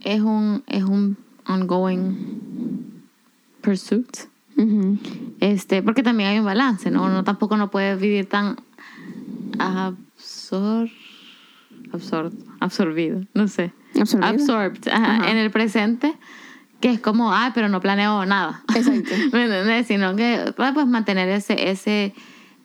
[0.00, 3.02] es un, es un ongoing
[3.60, 4.08] pursuit.
[5.40, 7.04] Este, porque también hay un balance, ¿no?
[7.04, 8.56] Uno tampoco no puede vivir tan
[9.58, 10.88] absor,
[11.92, 13.74] absor, absorbido, no sé.
[14.00, 14.30] Absorbido.
[14.30, 15.30] Absorbed, ajá, Ajá.
[15.30, 16.14] en el presente
[16.80, 18.62] que es como, ay, pero no planeo nada.
[18.74, 19.10] Exacto.
[19.32, 19.86] ¿Me entiendes?
[19.86, 22.14] Sino que pues mantener ese, ese,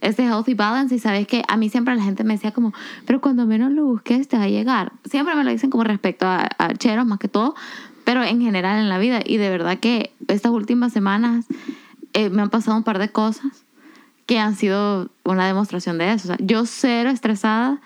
[0.01, 0.93] ese healthy balance.
[0.95, 2.73] Y sabes que a mí siempre la gente me decía como,
[3.05, 4.91] pero cuando menos lo busques te va a llegar.
[5.05, 7.55] Siempre me lo dicen como respecto a, a cheros más que todo,
[8.03, 9.21] pero en general en la vida.
[9.25, 11.45] Y de verdad que estas últimas semanas
[12.13, 13.63] eh, me han pasado un par de cosas
[14.25, 16.25] que han sido una demostración de eso.
[16.31, 17.79] O sea, yo cero estresada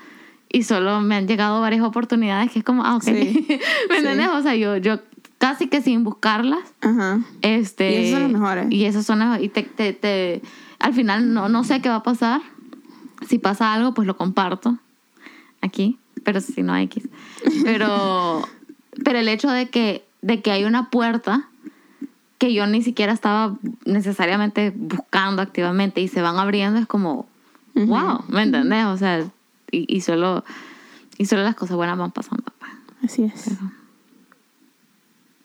[0.56, 3.04] y solo me han llegado varias oportunidades que es como, ah, ok.
[3.04, 3.46] Sí.
[3.90, 4.30] ¿Me entiendes?
[4.30, 5.00] O sea, yo, yo
[5.38, 7.20] casi que sin buscarlas Ajá.
[7.42, 8.68] este, Y esas son las mejores.
[8.72, 10.42] Y esas son las- y te, te, te-
[10.80, 12.42] al final no, no sé qué va a pasar.
[13.28, 14.78] Si pasa algo, pues lo comparto
[15.62, 17.08] aquí, pero si no X.
[17.64, 18.48] Pero,
[19.04, 21.50] pero el hecho de que, de que hay una puerta
[22.38, 27.26] que yo ni siquiera estaba necesariamente buscando activamente y se van abriendo es como,
[27.74, 28.86] wow, ¿me entendés?
[28.86, 29.26] O sea,
[29.76, 30.44] y, y solo,
[31.18, 32.44] y solo las cosas buenas van pasando.
[32.60, 32.72] pues.
[33.04, 33.50] Así es.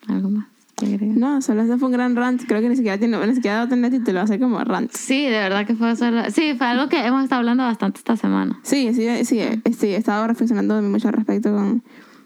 [0.09, 0.47] ¿Algo más?
[0.83, 2.43] No, solo ese fue un gran rant.
[2.47, 4.91] Creo que ni siquiera tiene, ni siquiera dado y te lo hace como rant.
[4.95, 8.17] Sí, de verdad que fue solo- Sí, fue algo que hemos estado hablando bastante esta
[8.17, 8.59] semana.
[8.63, 11.83] Sí, sí, sí, eh, sí, he estado reflexionando mucho al respecto con,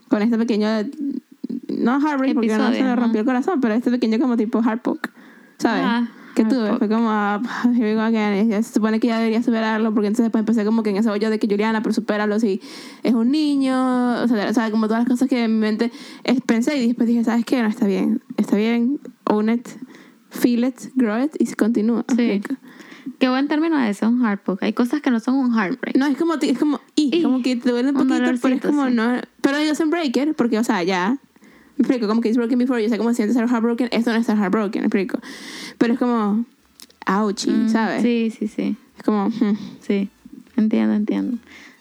[0.09, 0.69] con este pequeño,
[1.69, 5.11] no heartbreak porque no se le rompió el corazón, pero este pequeño como tipo heartpoke,
[5.59, 5.83] ¿sabes?
[5.85, 7.41] Ah, que tuve, fue como, ah,
[7.75, 10.41] here we go again, y ya se supone que ya debería superarlo, porque entonces después
[10.41, 12.61] empecé como que en ese hoyo de que Juliana, pero supéralo si
[13.03, 15.93] es un niño, o sea, o sea, como todas las cosas que en mi mente
[16.47, 17.63] pensé y después dije, ¿sabes qué?
[17.63, 19.69] No, está bien, está bien, own it,
[20.31, 22.05] feel it, grow it, y se continúa.
[22.15, 22.43] Sí.
[23.19, 24.63] Qué buen término ese, un heartbreak.
[24.63, 25.97] Hay cosas que no son un heartbreak.
[25.97, 28.55] No, es como, es como, y, Y, como que te duele un un poquito, pero
[28.55, 28.95] es como sí.
[28.95, 29.21] no.
[29.41, 31.19] Pero ellos en breaker, porque, o sea, ya.
[31.77, 34.11] Me explico, como que it's broken before, yo sé cómo se siente ser heartbroken, esto
[34.13, 35.19] no es ser heartbroken, me explico.
[35.79, 36.45] Pero es como,
[37.07, 38.03] ouchie, Mm, ¿sabes?
[38.03, 38.77] Sí, sí, sí.
[38.97, 40.09] Es como, hmm, Sí.
[40.57, 41.39] Entiendo, entiendo.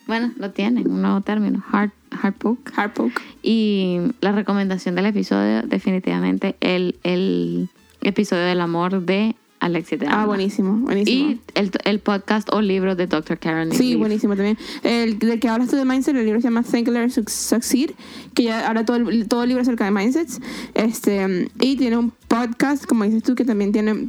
[0.08, 2.74] Bueno, lo tienen, un nuevo término, heart, heartbreak.
[2.76, 3.22] heartpoke.
[3.44, 7.70] Y la recomendación del episodio, definitivamente, el, el
[8.02, 9.36] episodio del amor de
[9.66, 11.30] Alexis de Ah, buenísimo, buenísimo.
[11.32, 13.38] Y el, el podcast o libro de Dr.
[13.40, 14.00] Karen Sí, Leaf.
[14.00, 14.58] buenísimo también.
[14.84, 17.92] El del que hablas tú de Mindset, el libro se llama Think, Learn, Suc- Succeed,
[18.34, 20.40] que ya ahora todo el, todo el libro acerca de Mindsets.
[20.74, 24.08] Este, y tiene un podcast, como dices tú, que también tiene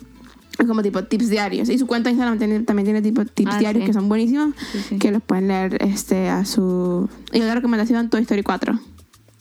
[0.66, 1.68] como tipo tips diarios.
[1.68, 3.86] Y su cuenta de Instagram tiene- también tiene tipo tips Ah, diarios sí.
[3.86, 4.98] que son buenísimos, Sí, sí.
[4.98, 7.08] que los pueden leer este, a su...
[7.32, 8.78] Y otra recomendación, Toy Story 4.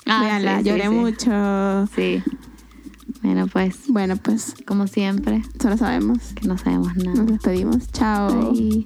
[0.06, 0.90] Ah, Veanla, sí, sí, lloré sí.
[0.90, 1.88] mucho.
[1.96, 2.22] Sí.
[3.24, 6.20] Bueno, pues, Bueno, pues, como siempre, solo sabemos.
[6.36, 7.16] que no sabemos nada.
[7.16, 7.92] Nos despedimos.
[7.92, 8.52] Chao.
[8.52, 8.84] Bye.